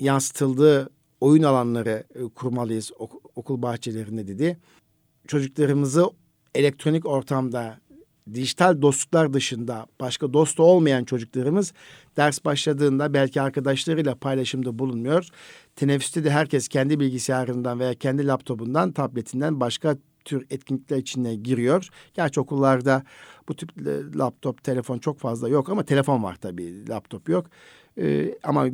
yansıtıldığı 0.00 0.90
oyun 1.20 1.42
alanları 1.42 2.04
e, 2.14 2.22
kurmalıyız 2.22 2.92
okul 3.36 3.62
bahçelerinde 3.62 4.28
dedi. 4.28 4.58
Çocuklarımızı 5.28 6.04
elektronik 6.54 7.06
ortamda 7.06 7.78
dijital 8.34 8.82
dostluklar 8.82 9.32
dışında 9.32 9.86
başka 10.00 10.32
dostu 10.32 10.62
olmayan 10.62 11.04
çocuklarımız 11.04 11.72
ders 12.16 12.44
başladığında 12.44 13.14
belki 13.14 13.40
arkadaşlarıyla 13.40 14.14
paylaşımda 14.14 14.78
bulunmuyor. 14.78 15.28
Teneffüste 15.76 16.24
de 16.24 16.30
herkes 16.30 16.68
kendi 16.68 17.00
bilgisayarından 17.00 17.80
veya 17.80 17.94
kendi 17.94 18.26
laptopundan, 18.26 18.92
tabletinden 18.92 19.60
başka 19.60 19.96
tür 20.24 20.46
etkinlikler 20.50 20.96
içine 20.96 21.34
giriyor. 21.34 21.88
Gerçi 22.14 22.40
okullarda 22.40 23.02
bu 23.48 23.56
tip 23.56 23.70
laptop, 24.18 24.64
telefon 24.64 24.98
çok 24.98 25.18
fazla 25.18 25.48
yok 25.48 25.68
ama 25.68 25.82
telefon 25.82 26.22
var 26.22 26.36
tabii, 26.36 26.88
laptop 26.88 27.28
yok. 27.28 27.46
Ee, 27.98 28.34
ama 28.42 28.66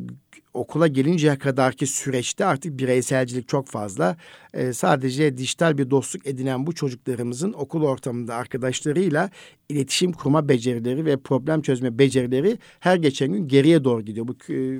okula 0.54 0.87
gelinceye 0.87 1.38
kadarki 1.38 1.87
süreçte 1.87 2.44
artık 2.44 2.78
bireyselcilik 2.78 3.48
çok 3.48 3.68
fazla. 3.68 4.16
Ee, 4.54 4.72
sadece 4.72 5.37
dijital 5.37 5.78
bir 5.78 5.90
dostluk 5.90 6.26
edinen 6.26 6.66
bu 6.66 6.74
çocuklarımızın 6.74 7.52
okul 7.52 7.82
ortamında 7.82 8.35
arkadaşlarıyla 8.35 9.30
iletişim 9.68 10.12
kurma 10.12 10.48
becerileri 10.48 11.04
ve 11.04 11.16
problem 11.16 11.62
çözme 11.62 11.98
becerileri 11.98 12.59
her 12.80 12.96
geçen 12.96 13.32
gün 13.32 13.48
geriye 13.48 13.85
doğru 13.85 14.02
gidiyor. 14.02 14.28
Bu, 14.28 14.35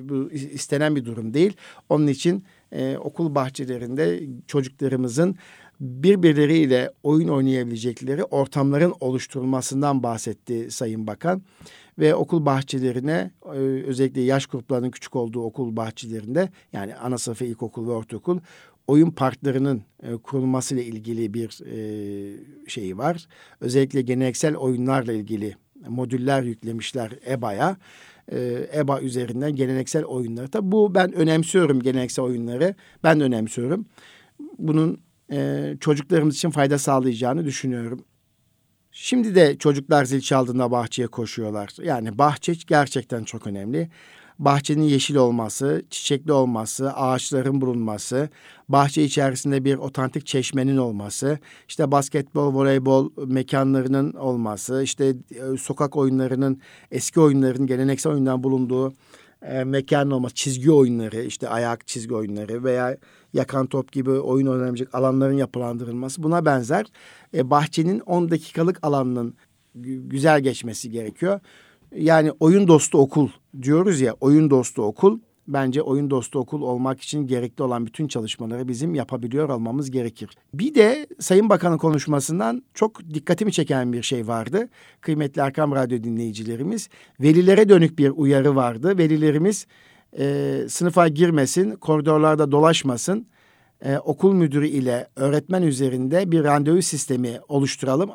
bu 0.09 0.31
istenen 0.33 0.97
bir 0.97 1.05
durum 1.05 1.35
değil. 1.35 1.57
Onun 1.89 2.07
için 2.07 2.45
e, 2.73 2.97
okul 2.97 3.35
bahçelerinde 3.35 4.23
çocuklarımızın 4.47 5.37
birbirleriyle 5.81 6.91
oyun 7.03 7.29
oynayabilecekleri 7.29 8.25
ortamların 8.25 8.95
oluşturulmasından 9.01 10.03
bahsetti 10.03 10.71
Sayın 10.71 11.07
Bakan. 11.07 11.43
Ve 11.99 12.15
okul 12.15 12.47
bahçelerine 12.47 13.31
e, 13.45 13.59
özellikle 13.87 14.21
yaş 14.21 14.47
gruplarının 14.47 14.91
küçük 14.91 15.17
olduğu 15.17 15.43
okul 15.43 15.77
bahçelerinde 15.77 16.49
yani 16.73 16.97
ana 16.97 17.19
sınıfı 17.19 17.45
ilkokul 17.45 17.89
ve 17.89 17.91
ortaokul 17.91 18.39
oyun 18.87 19.11
parklarının 19.11 19.83
e, 20.03 20.13
kurulmasıyla 20.17 20.83
ilgili 20.83 21.35
bir 21.35 21.61
e, 21.67 21.79
şeyi 22.69 22.99
var. 22.99 23.27
Özellikle 23.61 24.03
geleneksel 24.03 24.57
oyunlarla 24.57 25.13
ilgili 25.13 25.57
modüller 25.89 26.43
yüklemişler 26.43 27.11
EBA'ya. 27.27 27.77
E, 28.33 28.69
EBA 28.75 29.01
üzerinden 29.01 29.57
geleneksel 29.57 30.05
oyunları. 30.05 30.49
Tabi 30.49 30.73
bu 30.73 30.95
ben 30.95 31.13
önemsiyorum 31.13 31.81
geleneksel 31.81 32.25
oyunları. 32.25 32.75
Ben 33.05 33.21
de 33.21 33.25
önemsiyorum. 33.25 33.87
Bunun 34.59 34.99
e, 35.33 35.73
çocuklarımız 35.81 36.35
için 36.35 36.51
fayda 36.51 36.79
sağlayacağını 36.79 37.45
düşünüyorum. 37.45 38.05
Şimdi 38.99 39.35
de 39.35 39.59
çocuklar 39.59 40.05
zil 40.05 40.21
çaldığında 40.21 40.71
bahçeye 40.71 41.09
koşuyorlar. 41.09 41.71
Yani 41.83 42.19
bahçe 42.19 42.53
gerçekten 42.67 43.25
çok 43.25 43.47
önemli. 43.47 43.91
Bahçenin 44.39 44.83
yeşil 44.83 45.15
olması, 45.15 45.83
çiçekli 45.91 46.33
olması, 46.33 46.93
ağaçların 46.93 47.61
bulunması, 47.61 48.29
bahçe 48.69 49.03
içerisinde 49.03 49.65
bir 49.65 49.75
otantik 49.75 50.27
çeşmenin 50.27 50.77
olması, 50.77 51.39
işte 51.69 51.91
basketbol, 51.91 52.55
voleybol 52.55 53.11
mekanlarının 53.27 54.13
olması, 54.13 54.83
işte 54.83 55.07
e, 55.07 55.57
sokak 55.59 55.97
oyunlarının, 55.97 56.61
eski 56.91 57.21
oyunların, 57.21 57.67
geleneksel 57.67 58.13
oyunların 58.13 58.43
bulunduğu 58.43 58.95
e, 59.43 59.65
mekanın 59.65 60.11
olması, 60.11 60.35
çizgi 60.35 60.73
oyunları, 60.73 61.23
işte 61.23 61.49
ayak 61.49 61.87
çizgi 61.87 62.15
oyunları 62.15 62.65
veya 62.65 62.97
yakan 63.33 63.67
top 63.67 63.93
gibi 63.93 64.11
oyun 64.11 64.47
oynanabilecek 64.47 64.95
alanların 64.95 65.37
yapılandırılması 65.37 66.23
buna 66.23 66.45
benzer. 66.45 66.87
E, 67.35 67.51
bahçenin 67.51 68.01
10 68.01 68.31
dakikalık 68.31 68.79
alanının 68.83 69.35
güzel 70.09 70.41
geçmesi 70.41 70.91
gerekiyor. 70.91 71.41
Yani 71.97 72.33
oyun 72.41 72.69
dostu 72.69 72.99
okul 72.99 73.29
diyoruz 73.63 74.01
ya, 74.01 74.15
oyun 74.21 74.51
dostu 74.51 74.83
okul 74.83 75.19
bence 75.49 75.83
oyun 75.83 76.11
dostu 76.11 76.39
okul 76.39 76.63
olmak 76.63 77.01
için 77.01 77.27
gerekli 77.27 77.63
olan 77.63 77.87
bütün 77.87 78.09
çalışmaları 78.09 78.69
bizim 78.69 78.95
yapabiliyor 78.95 79.49
olmamız 79.49 79.91
gerekir. 79.91 80.31
Bir 80.55 80.75
de 80.75 81.07
Sayın 81.21 81.49
Bakan'ın 81.49 81.79
konuşmasından 81.79 82.63
çok 82.75 83.15
dikkatimi 83.15 83.53
çeken 83.53 83.93
bir 83.93 84.03
şey 84.03 84.27
vardı. 84.27 84.69
Kıymetli 85.01 85.43
Erkam 85.43 85.73
Radyo 85.73 86.03
dinleyicilerimiz, 86.03 86.89
velilere 87.21 87.69
dönük 87.69 87.99
bir 87.99 88.11
uyarı 88.11 88.57
vardı. 88.57 88.99
Velilerimiz 88.99 89.67
e, 90.19 90.57
sınıfa 90.69 91.09
girmesin, 91.09 91.77
koridorlarda 91.77 92.53
dolaşmasın. 92.53 93.27
E, 93.85 93.99
okul 93.99 94.33
müdürü 94.33 94.69
ile 94.69 95.09
öğretmen 95.17 95.63
üzerinde 95.63 96.33
bir 96.33 96.45
randevu 96.45 96.83
sistemi 96.83 97.39
oluşturalım 97.49 98.11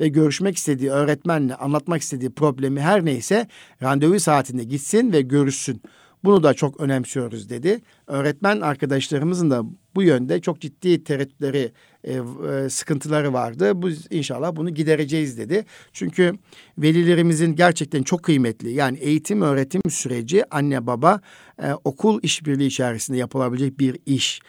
ve 0.00 0.08
görüşmek 0.08 0.56
istediği 0.56 0.90
öğretmenle 0.90 1.54
anlatmak 1.54 2.02
istediği 2.02 2.30
problemi 2.30 2.80
her 2.80 3.04
neyse 3.04 3.46
randevu 3.82 4.20
saatinde 4.20 4.64
gitsin 4.64 5.12
ve 5.12 5.20
görüşsün. 5.20 5.82
Bunu 6.24 6.42
da 6.42 6.54
çok 6.54 6.80
önemsiyoruz 6.80 7.50
dedi. 7.50 7.80
Öğretmen 8.06 8.60
arkadaşlarımızın 8.60 9.50
da 9.50 9.62
bu 9.94 10.02
yönde 10.02 10.40
çok 10.40 10.60
ciddi 10.60 11.04
tereddütleri, 11.04 11.72
e, 12.04 12.12
e, 12.12 12.68
sıkıntıları 12.68 13.32
vardı. 13.32 13.82
Bu 13.82 13.90
inşallah 14.10 14.56
bunu 14.56 14.70
gidereceğiz 14.70 15.38
dedi. 15.38 15.64
Çünkü 15.92 16.32
velilerimizin 16.78 17.56
gerçekten 17.56 18.02
çok 18.02 18.22
kıymetli. 18.22 18.72
Yani 18.72 18.98
eğitim 18.98 19.42
öğretim 19.42 19.82
süreci 19.90 20.54
anne 20.54 20.86
baba 20.86 21.20
e, 21.62 21.72
okul 21.84 22.20
işbirliği 22.22 22.66
içerisinde 22.66 23.18
yapılabilecek 23.18 23.78
bir 23.78 23.98
iş. 24.06 24.40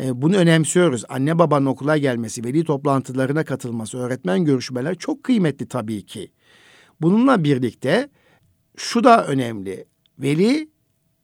E, 0.00 0.22
bunu 0.22 0.36
önemsiyoruz. 0.36 1.04
Anne 1.08 1.38
babanın 1.38 1.66
okula 1.66 1.96
gelmesi, 1.96 2.44
veli 2.44 2.64
toplantılarına 2.64 3.44
katılması, 3.44 3.98
öğretmen 3.98 4.44
görüşmeler 4.44 4.94
çok 4.94 5.24
kıymetli 5.24 5.68
tabii 5.68 6.06
ki. 6.06 6.32
Bununla 7.00 7.44
birlikte 7.44 8.08
şu 8.76 9.04
da 9.04 9.26
önemli. 9.26 9.84
Veli 10.18 10.75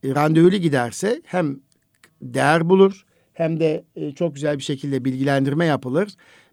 randevulu 0.04 0.56
giderse 0.56 1.22
hem 1.24 1.60
değer 2.22 2.68
bulur 2.68 3.06
hem 3.32 3.60
de 3.60 3.84
e, 3.96 4.12
çok 4.12 4.34
güzel 4.34 4.58
bir 4.58 4.62
şekilde 4.62 5.04
bilgilendirme 5.04 5.66
yapılır. 5.66 6.08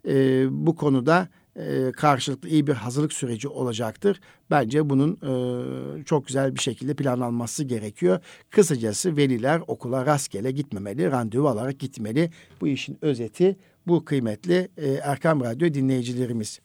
E, 0.07 0.45
bu 0.51 0.75
konuda 0.75 1.27
e, 1.55 1.91
karşılıklı 1.91 2.49
iyi 2.49 2.67
bir 2.67 2.73
hazırlık 2.73 3.13
süreci 3.13 3.47
olacaktır. 3.47 4.21
Bence 4.51 4.89
bunun 4.89 5.13
e, 5.13 6.03
çok 6.03 6.27
güzel 6.27 6.55
bir 6.55 6.59
şekilde 6.59 6.93
planlanması 6.93 7.63
gerekiyor. 7.63 8.19
Kısacası 8.49 9.17
veliler 9.17 9.61
okula 9.67 10.05
rastgele 10.05 10.51
gitmemeli, 10.51 11.11
randevu 11.11 11.47
alarak 11.47 11.79
gitmeli. 11.79 12.29
Bu 12.61 12.67
işin 12.67 12.97
özeti 13.01 13.57
bu 13.87 14.05
kıymetli 14.05 14.67
e, 14.77 14.89
Erkam 14.91 15.41
Radyo 15.41 15.73
dinleyicilerimiz. 15.73 16.59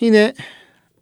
Yine 0.00 0.34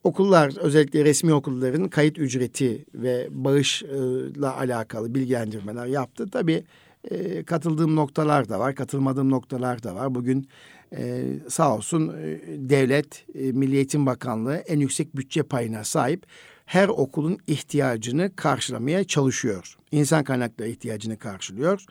okullar 0.04 0.58
özellikle 0.58 1.04
resmi 1.04 1.34
okulların 1.34 1.88
kayıt 1.88 2.18
ücreti 2.18 2.84
ve 2.94 3.28
bağışla 3.30 4.56
alakalı 4.56 5.14
bilgilendirmeler 5.14 5.86
yaptı. 5.86 6.30
Tabii 6.30 6.64
e, 7.10 7.42
katıldığım 7.42 7.96
noktalar 7.96 8.48
da 8.48 8.58
var, 8.58 8.74
katılmadığım 8.74 9.30
noktalar 9.30 9.82
da 9.82 9.94
var. 9.94 10.14
Bugün 10.14 10.48
e, 10.96 11.24
sağ 11.48 11.76
olsun 11.76 12.08
e, 12.08 12.40
devlet, 12.70 13.26
e, 13.34 13.52
Milli 13.52 13.76
Eğitim 13.76 14.06
Bakanlığı 14.06 14.56
en 14.56 14.80
yüksek 14.80 15.16
bütçe 15.16 15.42
payına 15.42 15.84
sahip 15.84 16.26
her 16.66 16.88
okulun 16.88 17.38
ihtiyacını 17.46 18.36
karşılamaya 18.36 19.04
çalışıyor. 19.04 19.76
İnsan 19.92 20.24
kaynakları 20.24 20.68
ihtiyacını 20.68 21.18
karşılıyor. 21.18 21.84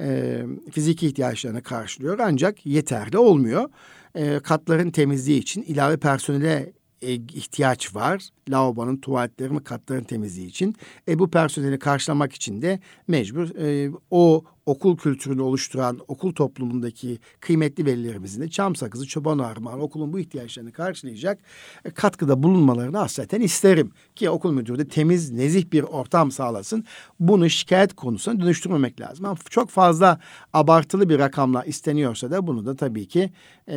E, 0.00 0.42
fiziki 0.70 1.06
ihtiyaçlarını 1.06 1.62
karşılıyor 1.62 2.18
ancak 2.18 2.66
yeterli 2.66 3.18
olmuyor. 3.18 3.70
E, 4.14 4.38
katların 4.38 4.90
temizliği 4.90 5.40
için 5.40 5.62
ilave 5.62 5.96
personele 5.96 6.72
ihtiyaç 7.12 7.94
var. 7.94 8.28
Lavabonun, 8.50 8.96
tuvaletlerin 8.96 9.58
katların 9.58 10.04
temizliği 10.04 10.46
için. 10.46 10.74
E, 11.08 11.18
bu 11.18 11.30
personeli 11.30 11.78
karşılamak 11.78 12.32
için 12.32 12.62
de 12.62 12.80
mecbur 13.08 13.56
e, 13.58 13.92
o 14.10 14.44
okul 14.66 14.96
kültürünü 14.96 15.42
oluşturan 15.42 15.98
okul 16.08 16.32
toplumundaki 16.32 17.18
kıymetli 17.40 17.86
velilerimizin 17.86 18.42
de 18.42 18.48
çam 18.48 18.76
sakızı, 18.76 19.06
çoban 19.06 19.38
armağan 19.38 19.80
okulun 19.80 20.12
bu 20.12 20.18
ihtiyaçlarını 20.18 20.72
karşılayacak 20.72 21.38
e, 21.84 21.90
katkıda 21.90 22.42
bulunmalarını 22.42 22.98
hasreten 22.98 23.40
isterim. 23.40 23.92
Ki 24.14 24.30
okul 24.30 24.52
müdürü 24.52 24.78
de 24.78 24.88
temiz, 24.88 25.30
nezih 25.30 25.72
bir 25.72 25.82
ortam 25.82 26.30
sağlasın. 26.30 26.84
Bunu 27.20 27.50
şikayet 27.50 27.94
konusuna 27.94 28.40
dönüştürmemek 28.40 29.00
lazım. 29.00 29.24
Ama 29.24 29.36
çok 29.50 29.70
fazla 29.70 30.20
abartılı 30.52 31.08
bir 31.08 31.18
rakamla 31.18 31.64
isteniyorsa 31.64 32.30
da 32.30 32.46
bunu 32.46 32.66
da 32.66 32.76
tabii 32.76 33.08
ki 33.08 33.30
e, 33.68 33.76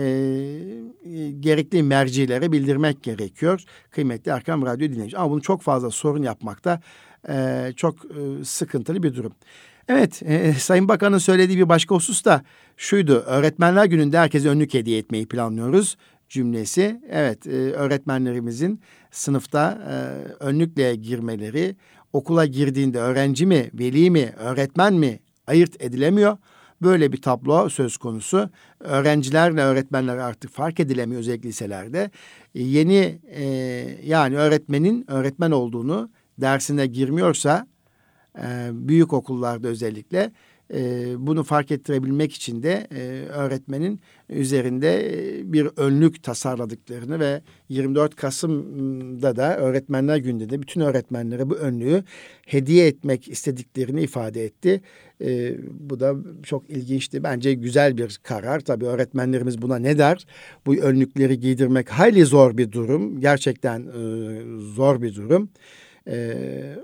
gerekli 1.39 1.83
mercilere 1.83 2.51
bildirmek 2.51 3.03
gerekiyor. 3.03 3.63
Kıymetli 3.89 4.33
Erkam 4.57 4.65
Radyo 4.65 4.89
dinleyici. 4.89 5.17
Ama 5.17 5.31
bunu 5.31 5.41
çok 5.41 5.61
fazla 5.61 5.91
sorun 5.91 6.23
yapmakta 6.23 6.81
e, 7.29 7.69
çok 7.75 7.95
e, 8.05 8.45
sıkıntılı 8.45 9.03
bir 9.03 9.15
durum. 9.15 9.33
Evet, 9.87 10.23
e, 10.25 10.53
Sayın 10.53 10.87
Bakan'ın 10.87 11.17
söylediği 11.17 11.57
bir 11.57 11.69
başka 11.69 11.95
husus 11.95 12.25
da 12.25 12.41
şuydu. 12.77 13.13
Öğretmenler 13.13 13.85
Günü'nde 13.85 14.17
herkese 14.17 14.49
önlük 14.49 14.73
hediye 14.73 14.97
etmeyi 14.97 15.27
planlıyoruz 15.27 15.97
cümlesi. 16.29 17.01
Evet, 17.09 17.47
e, 17.47 17.71
öğretmenlerimizin 17.71 18.81
sınıfta 19.11 19.79
e, 19.89 19.95
önlükle 20.43 20.95
girmeleri, 20.95 21.75
okula 22.13 22.45
girdiğinde 22.45 22.99
öğrenci 22.99 23.45
mi, 23.45 23.69
veli 23.73 24.11
mi, 24.11 24.33
öğretmen 24.37 24.93
mi 24.93 25.19
ayırt 25.47 25.81
edilemiyor. 25.81 26.37
Böyle 26.81 27.11
bir 27.11 27.21
tablo 27.21 27.69
söz 27.69 27.97
konusu. 27.97 28.49
Öğrencilerle 28.79 29.61
öğretmenler 29.61 30.17
artık 30.17 30.51
fark 30.51 30.79
edilemiyor 30.79 31.19
özellikle 31.19 31.49
liselerde. 31.49 32.11
E, 32.57 32.63
yeni 32.63 33.19
e, 33.35 33.43
yani 34.03 34.37
öğretmenin 34.37 35.11
öğretmen 35.11 35.51
olduğunu 35.51 36.09
dersine 36.37 36.87
girmiyorsa 36.87 37.67
e, 38.37 38.69
büyük 38.71 39.13
okullarda 39.13 39.67
özellikle 39.67 40.31
e, 40.73 41.13
bunu 41.17 41.43
fark 41.43 41.71
ettirebilmek 41.71 42.33
için 42.33 42.63
de 42.63 42.87
e, 42.91 43.01
öğretmenin 43.29 43.99
üzerinde 44.29 45.13
e, 45.13 45.53
bir 45.53 45.67
önlük 45.77 46.23
tasarladıklarını 46.23 47.19
ve 47.19 47.41
24 47.69 48.15
Kasım'da 48.15 49.35
da 49.35 49.57
Öğretmenler 49.57 50.17
Günü'nde 50.17 50.49
de 50.49 50.61
bütün 50.61 50.81
öğretmenlere 50.81 51.49
bu 51.49 51.55
önlüğü 51.55 52.03
hediye 52.45 52.87
etmek 52.87 53.27
istediklerini 53.27 54.01
ifade 54.01 54.45
etti. 54.45 54.81
E, 55.21 55.55
bu 55.89 55.99
da 55.99 56.15
çok 56.43 56.69
ilginçti. 56.69 57.23
Bence 57.23 57.53
güzel 57.53 57.97
bir 57.97 58.19
karar. 58.23 58.59
Tabii 58.59 58.85
öğretmenlerimiz 58.85 59.61
buna 59.61 59.75
ne 59.77 59.97
der? 59.97 60.25
Bu 60.65 60.75
önlükleri 60.75 61.39
giydirmek 61.39 61.89
hayli 61.89 62.25
zor 62.25 62.57
bir 62.57 62.71
durum. 62.71 63.19
Gerçekten 63.19 63.79
e, 63.81 63.91
zor 64.75 65.01
bir 65.01 65.15
durum. 65.15 65.49
E, 66.07 66.35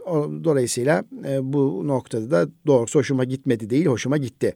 o, 0.06 0.32
dolayısıyla 0.44 1.04
e, 1.28 1.54
bu 1.54 1.88
noktada 1.88 2.32
da 2.32 2.52
doğrusu 2.68 3.00
hoşuma 3.00 3.24
gitmedi 3.24 3.70
değil, 3.70 3.86
hoşuma 3.86 4.18
gitti. 4.18 4.56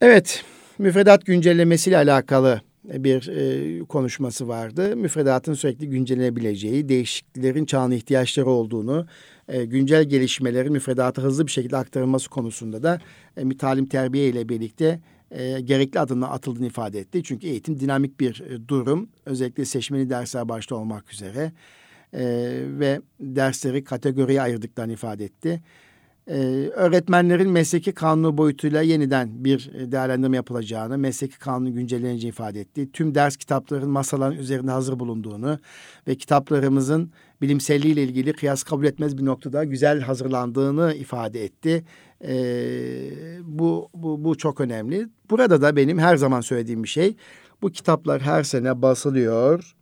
Evet, 0.00 0.44
müfredat 0.78 1.26
güncellemesiyle 1.26 1.96
alakalı 1.96 2.60
bir 2.84 3.28
e, 3.28 3.78
konuşması 3.84 4.48
vardı. 4.48 4.96
Müfredatın 4.96 5.54
sürekli 5.54 5.88
güncellenebileceği, 5.88 6.88
değişikliklerin 6.88 7.64
çağın 7.64 7.90
ihtiyaçları 7.90 8.46
olduğunu, 8.46 9.06
e, 9.48 9.64
güncel 9.64 10.04
gelişmelerin 10.04 10.72
müfredata 10.72 11.22
hızlı 11.22 11.46
bir 11.46 11.52
şekilde 11.52 11.76
aktarılması 11.76 12.30
konusunda 12.30 12.82
da 12.82 13.00
e, 13.36 13.56
talim 13.56 13.86
terbiye 13.86 14.28
ile 14.28 14.48
birlikte 14.48 15.00
e, 15.30 15.60
gerekli 15.60 16.00
adımla 16.00 16.30
atıldığını 16.30 16.66
ifade 16.66 16.98
etti. 16.98 17.22
Çünkü 17.22 17.46
eğitim 17.46 17.80
dinamik 17.80 18.20
bir 18.20 18.40
e, 18.40 18.68
durum. 18.68 19.08
Özellikle 19.26 19.64
seçmeli 19.64 20.10
dersler 20.10 20.48
başta 20.48 20.76
olmak 20.76 21.12
üzere 21.12 21.52
ve 22.78 23.00
dersleri 23.20 23.84
kategoriye 23.84 24.42
ayırdıklarını 24.42 24.92
ifade 24.92 25.24
etti. 25.24 25.60
Ee, 26.28 26.34
öğretmenlerin 26.74 27.50
mesleki 27.50 27.92
kanunu 27.92 28.38
boyutuyla 28.38 28.82
yeniden 28.82 29.44
bir 29.44 29.70
değerlendirme 29.92 30.36
yapılacağını, 30.36 30.98
mesleki 30.98 31.38
kanunu 31.38 31.74
güncelleneceğini 31.74 32.28
ifade 32.34 32.60
etti. 32.60 32.92
Tüm 32.92 33.14
ders 33.14 33.36
kitaplarının 33.36 33.90
masaların 33.90 34.38
üzerinde 34.38 34.70
hazır 34.70 34.98
bulunduğunu 34.98 35.58
ve 36.08 36.14
kitaplarımızın 36.14 37.12
bilimselliğiyle 37.42 38.02
ilgili 38.02 38.32
kıyas 38.32 38.62
kabul 38.62 38.84
etmez 38.84 39.18
bir 39.18 39.24
noktada 39.24 39.64
güzel 39.64 40.00
hazırlandığını 40.00 40.94
ifade 40.94 41.44
etti. 41.44 41.84
Ee, 42.24 43.10
bu, 43.42 43.88
bu, 43.94 44.24
bu 44.24 44.38
çok 44.38 44.60
önemli. 44.60 45.08
Burada 45.30 45.62
da 45.62 45.76
benim 45.76 45.98
her 45.98 46.16
zaman 46.16 46.40
söylediğim 46.40 46.82
bir 46.82 46.88
şey, 46.88 47.16
bu 47.62 47.70
kitaplar 47.70 48.22
her 48.22 48.42
sene 48.42 48.82
basılıyor, 48.82 49.74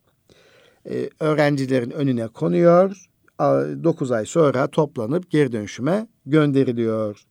e, 0.91 1.11
öğrencilerin 1.21 1.91
önüne 1.91 2.29
konuyor. 2.29 3.07
9 3.39 4.13
ay 4.13 4.27
sonra 4.27 4.67
toplanıp 4.67 5.31
geri 5.31 5.53
dönüşüme 5.53 6.07
gönderiliyor. 6.27 7.25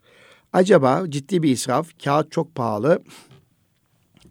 Acaba 0.53 1.03
ciddi 1.09 1.43
bir 1.43 1.51
israf, 1.51 1.89
kağıt 2.03 2.31
çok 2.31 2.55
pahalı 2.55 2.99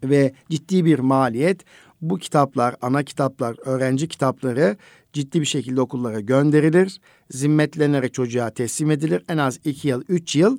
ve 0.03 0.33
ciddi 0.49 0.85
bir 0.85 0.99
maliyet. 0.99 1.65
Bu 2.01 2.17
kitaplar, 2.17 2.75
ana 2.81 3.03
kitaplar, 3.03 3.55
öğrenci 3.65 4.07
kitapları 4.07 4.77
ciddi 5.13 5.41
bir 5.41 5.45
şekilde 5.45 5.81
okullara 5.81 6.19
gönderilir. 6.19 7.01
zimmetlenerek 7.29 8.13
çocuğa 8.13 8.49
teslim 8.49 8.91
edilir. 8.91 9.23
En 9.29 9.37
az 9.37 9.59
iki 9.65 9.87
yıl, 9.87 10.03
üç 10.09 10.35
yıl 10.35 10.57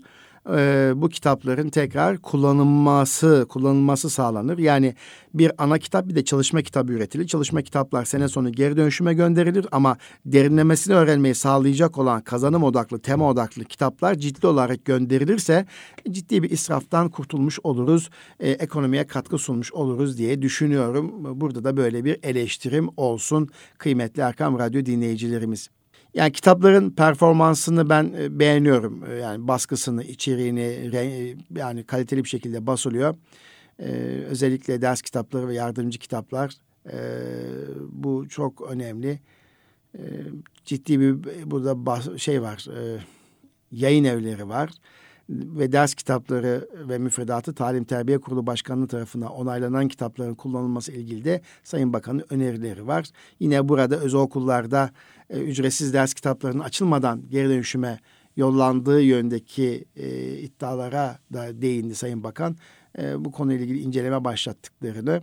e, 0.51 0.93
bu 0.97 1.09
kitapların 1.09 1.69
tekrar 1.69 2.19
kullanılması 2.19 3.47
kullanılması 3.49 4.11
sağlanır. 4.11 4.59
Yani 4.59 4.95
bir 5.35 5.53
ana 5.59 5.79
kitap 5.79 6.09
bir 6.09 6.15
de 6.15 6.25
çalışma 6.25 6.63
kitabı 6.63 6.93
üretilir. 6.93 7.27
Çalışma 7.27 7.63
kitaplar 7.63 8.05
sene 8.05 8.29
sonu 8.29 8.53
geri 8.53 8.77
dönüşüme 8.77 9.15
gönderilir 9.15 9.67
ama 9.73 9.97
derinlemesini 10.27 10.95
öğrenmeyi 10.95 11.35
sağlayacak 11.35 11.99
olan 11.99 12.21
kazanım 12.21 12.63
odaklı, 12.63 12.99
tema 12.99 13.31
odaklı 13.31 13.65
kitaplar 13.65 14.15
ciddi 14.15 14.47
olarak 14.47 14.85
gönderilirse 14.85 15.67
ciddi 16.11 16.43
bir 16.43 16.51
israftan 16.51 17.09
kurtulmuş 17.09 17.59
oluruz. 17.63 18.11
E, 18.41 18.51
ekonomiye 18.51 19.07
katkı 19.07 19.39
sunmuş 19.39 19.73
oluruz 19.73 20.19
diye 20.19 20.43
düşünüyorum. 20.43 21.41
Burada 21.41 21.65
da 21.65 21.77
böyle 21.77 22.05
bir 22.05 22.19
eleştirim 22.23 22.89
olsun 22.97 23.49
kıymetli 23.79 24.23
Erkam 24.23 24.59
Radyo 24.59 24.87
dinleyicilerimiz. 24.87 25.82
Yani 26.15 26.33
kitapların 26.33 26.91
performansını 26.91 27.89
ben 27.89 28.15
e, 28.19 28.39
beğeniyorum. 28.39 29.05
E, 29.11 29.15
yani 29.15 29.49
baskısını, 29.49 30.05
içeriğini 30.05 31.37
yani 31.57 31.85
kaliteli 31.85 32.25
bir 32.25 32.29
şekilde 32.29 32.67
basılıyor. 32.67 33.15
Ee, 33.79 33.85
özellikle 34.29 34.83
ders 34.83 35.03
kitapları 35.03 35.49
ve 35.49 35.55
yardımcı 35.55 35.99
kitaplar 35.99 36.55
e, 36.93 36.99
bu 37.91 38.29
çok 38.29 38.61
önemli. 38.61 39.21
E, 39.95 40.01
ciddi 40.65 41.01
bir 41.01 41.17
burada 41.51 42.19
şey 42.19 42.43
var, 42.43 42.67
e, 42.77 43.01
yayın 43.73 44.05
evleri 44.05 44.49
var 44.49 44.71
ve 45.29 45.73
ders 45.73 45.95
kitapları 45.95 46.69
ve 46.89 46.99
müfredatı 46.99 47.55
Talim 47.55 47.85
Terbiye 47.85 48.19
Kurulu 48.19 48.47
Başkanlığı 48.47 48.89
tarafından 48.89 49.33
onaylanan 49.33 49.89
kitapların 49.89 50.35
kullanılması 50.35 50.93
ilgili 50.93 51.25
de 51.25 51.41
Sayın 51.65 51.93
Bakan'ın 51.93 52.25
önerileri 52.31 52.87
var. 52.87 53.07
Yine 53.41 53.69
burada 53.69 53.97
özel 53.97 54.21
okullarda 54.21 54.91
e, 55.31 55.41
ücretsiz 55.41 55.93
ders 55.93 56.15
kitaplarının 56.15 56.63
açılmadan 56.63 57.23
geri 57.31 57.49
dönüşüme 57.49 57.99
yollandığı 58.37 59.03
yöndeki 59.03 59.85
e, 59.97 60.39
iddialara 60.39 61.19
da 61.33 61.63
değindi 61.63 61.95
Sayın 61.95 62.25
Bakan. 62.25 62.57
E, 62.99 63.25
bu 63.25 63.33
konuyla 63.33 63.65
ilgili 63.65 63.81
inceleme 63.81 64.25
başlattıklarını 64.25 65.23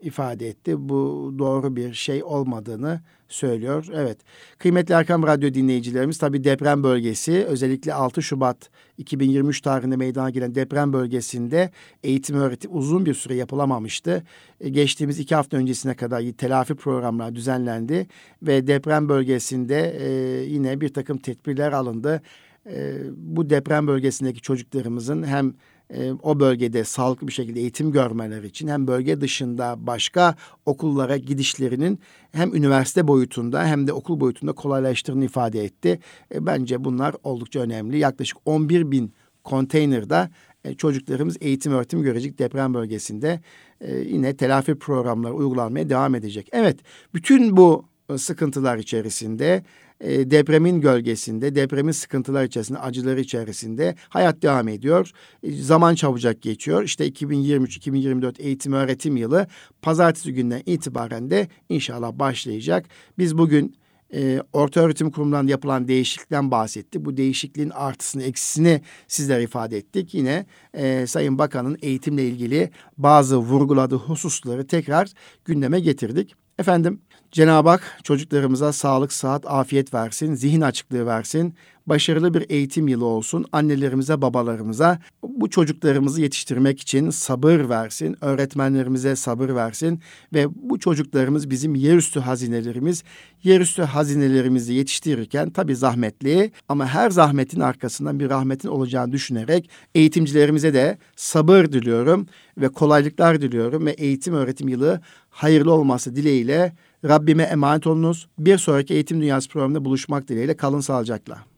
ifade 0.00 0.48
etti. 0.48 0.88
Bu 0.88 1.34
doğru 1.38 1.76
bir 1.76 1.94
şey 1.94 2.24
olmadığını 2.24 3.00
söylüyor. 3.28 3.86
Evet. 3.94 4.18
Kıymetli 4.58 4.94
Erkam 4.94 5.22
Radyo 5.22 5.54
dinleyicilerimiz 5.54 6.18
tabi 6.18 6.44
deprem 6.44 6.82
bölgesi 6.82 7.44
özellikle 7.44 7.94
6 7.94 8.22
Şubat 8.22 8.70
2023 8.98 9.60
tarihinde 9.60 9.96
meydana 9.96 10.30
gelen 10.30 10.54
deprem 10.54 10.92
bölgesinde 10.92 11.70
eğitim 12.02 12.36
öğretim 12.36 12.70
uzun 12.76 13.06
bir 13.06 13.14
süre 13.14 13.34
yapılamamıştı. 13.34 14.22
E, 14.60 14.68
geçtiğimiz 14.68 15.18
iki 15.18 15.34
hafta 15.34 15.56
öncesine 15.56 15.94
kadar 15.94 16.32
telafi 16.32 16.74
programlar 16.74 17.34
düzenlendi 17.34 18.06
ve 18.42 18.66
deprem 18.66 19.08
bölgesinde 19.08 19.96
e, 20.00 20.08
yine 20.44 20.80
bir 20.80 20.88
takım 20.88 21.18
tedbirler 21.18 21.72
alındı. 21.72 22.22
E, 22.66 22.96
bu 23.16 23.50
deprem 23.50 23.86
bölgesindeki 23.86 24.40
çocuklarımızın 24.40 25.22
hem 25.22 25.54
e, 25.90 26.12
o 26.22 26.40
bölgede 26.40 26.84
sağlıklı 26.84 27.26
bir 27.26 27.32
şekilde 27.32 27.60
eğitim 27.60 27.92
görmeleri 27.92 28.46
için 28.46 28.68
hem 28.68 28.86
bölge 28.86 29.20
dışında 29.20 29.74
başka 29.78 30.34
okullara 30.66 31.16
gidişlerinin 31.16 31.98
hem 32.32 32.54
üniversite 32.54 33.08
boyutunda 33.08 33.66
hem 33.66 33.86
de 33.86 33.92
okul 33.92 34.20
boyutunda 34.20 34.52
kolaylaştığını 34.52 35.24
ifade 35.24 35.64
etti. 35.64 35.98
E, 36.34 36.46
bence 36.46 36.84
bunlar 36.84 37.14
oldukça 37.22 37.60
önemli. 37.60 37.98
Yaklaşık 37.98 38.38
11 38.44 38.90
bin 38.90 39.12
konteynerda 39.44 40.30
e, 40.64 40.74
çocuklarımız 40.74 41.36
eğitim 41.40 41.72
öğretim 41.72 42.02
görecek 42.02 42.38
deprem 42.38 42.74
bölgesinde 42.74 43.40
e, 43.80 43.96
yine 43.96 44.36
telafi 44.36 44.74
programları 44.74 45.34
uygulanmaya 45.34 45.90
devam 45.90 46.14
edecek. 46.14 46.48
Evet 46.52 46.78
bütün 47.14 47.56
bu 47.56 47.84
e, 48.10 48.18
sıkıntılar 48.18 48.78
içerisinde 48.78 49.64
e, 50.00 50.30
depremin 50.30 50.80
gölgesinde, 50.80 51.54
depremin 51.54 51.92
sıkıntılar 51.92 52.44
içerisinde, 52.44 52.78
acıları 52.78 53.20
içerisinde 53.20 53.94
hayat 54.08 54.42
devam 54.42 54.68
ediyor. 54.68 55.10
E, 55.42 55.52
zaman 55.52 55.94
çabucak 55.94 56.42
geçiyor. 56.42 56.82
İşte 56.82 57.08
2023-2024 57.08 58.42
eğitim 58.42 58.72
öğretim 58.72 59.16
yılı 59.16 59.46
pazartesi 59.82 60.34
günden 60.34 60.62
itibaren 60.66 61.30
de 61.30 61.48
inşallah 61.68 62.12
başlayacak. 62.12 62.86
Biz 63.18 63.38
bugün 63.38 63.76
e, 64.14 64.42
orta 64.52 64.80
öğretim 64.80 65.10
kurumundan 65.10 65.46
yapılan 65.46 65.88
değişiklikten 65.88 66.50
bahsetti. 66.50 67.04
Bu 67.04 67.16
değişikliğin 67.16 67.70
artısını, 67.70 68.22
eksisini 68.22 68.80
sizlere 69.08 69.42
ifade 69.42 69.76
ettik. 69.76 70.14
Yine 70.14 70.46
e, 70.74 71.06
Sayın 71.06 71.38
Bakan'ın 71.38 71.78
eğitimle 71.82 72.26
ilgili 72.28 72.70
bazı 72.98 73.36
vurguladığı 73.36 73.96
hususları 73.96 74.66
tekrar 74.66 75.12
gündeme 75.44 75.80
getirdik. 75.80 76.34
Efendim 76.58 77.00
Cenab-ı 77.34 77.68
Hak 77.68 77.98
çocuklarımıza 78.04 78.72
sağlık, 78.72 79.12
sıhhat, 79.12 79.46
afiyet 79.46 79.94
versin, 79.94 80.34
zihin 80.34 80.60
açıklığı 80.60 81.06
versin. 81.06 81.54
Başarılı 81.86 82.34
bir 82.34 82.46
eğitim 82.48 82.88
yılı 82.88 83.04
olsun. 83.04 83.44
Annelerimize, 83.52 84.22
babalarımıza 84.22 84.98
bu 85.22 85.50
çocuklarımızı 85.50 86.22
yetiştirmek 86.22 86.80
için 86.80 87.10
sabır 87.10 87.68
versin. 87.68 88.16
Öğretmenlerimize 88.20 89.16
sabır 89.16 89.54
versin 89.54 90.00
ve 90.34 90.46
bu 90.54 90.78
çocuklarımız 90.78 91.50
bizim 91.50 91.74
yerüstü 91.74 92.20
hazinelerimiz. 92.20 93.04
Yerüstü 93.44 93.82
hazinelerimizi 93.82 94.74
yetiştirirken 94.74 95.50
tabii 95.50 95.76
zahmetli 95.76 96.52
ama 96.68 96.86
her 96.86 97.10
zahmetin 97.10 97.60
arkasından 97.60 98.20
bir 98.20 98.30
rahmetin 98.30 98.68
olacağını 98.68 99.12
düşünerek 99.12 99.70
eğitimcilerimize 99.94 100.74
de 100.74 100.98
sabır 101.16 101.64
diliyorum 101.64 102.26
ve 102.58 102.68
kolaylıklar 102.68 103.40
diliyorum 103.40 103.86
ve 103.86 103.90
eğitim 103.90 104.34
öğretim 104.34 104.68
yılı 104.68 105.00
hayırlı 105.30 105.72
olması 105.72 106.16
dileğiyle 106.16 106.72
Rabbime 107.04 107.42
emanet 107.42 107.86
olunuz. 107.86 108.28
Bir 108.38 108.58
sonraki 108.58 108.94
Eğitim 108.94 109.20
Dünyası 109.20 109.48
programında 109.48 109.84
buluşmak 109.84 110.28
dileğiyle 110.28 110.56
kalın 110.56 110.80
sağlıcakla. 110.80 111.53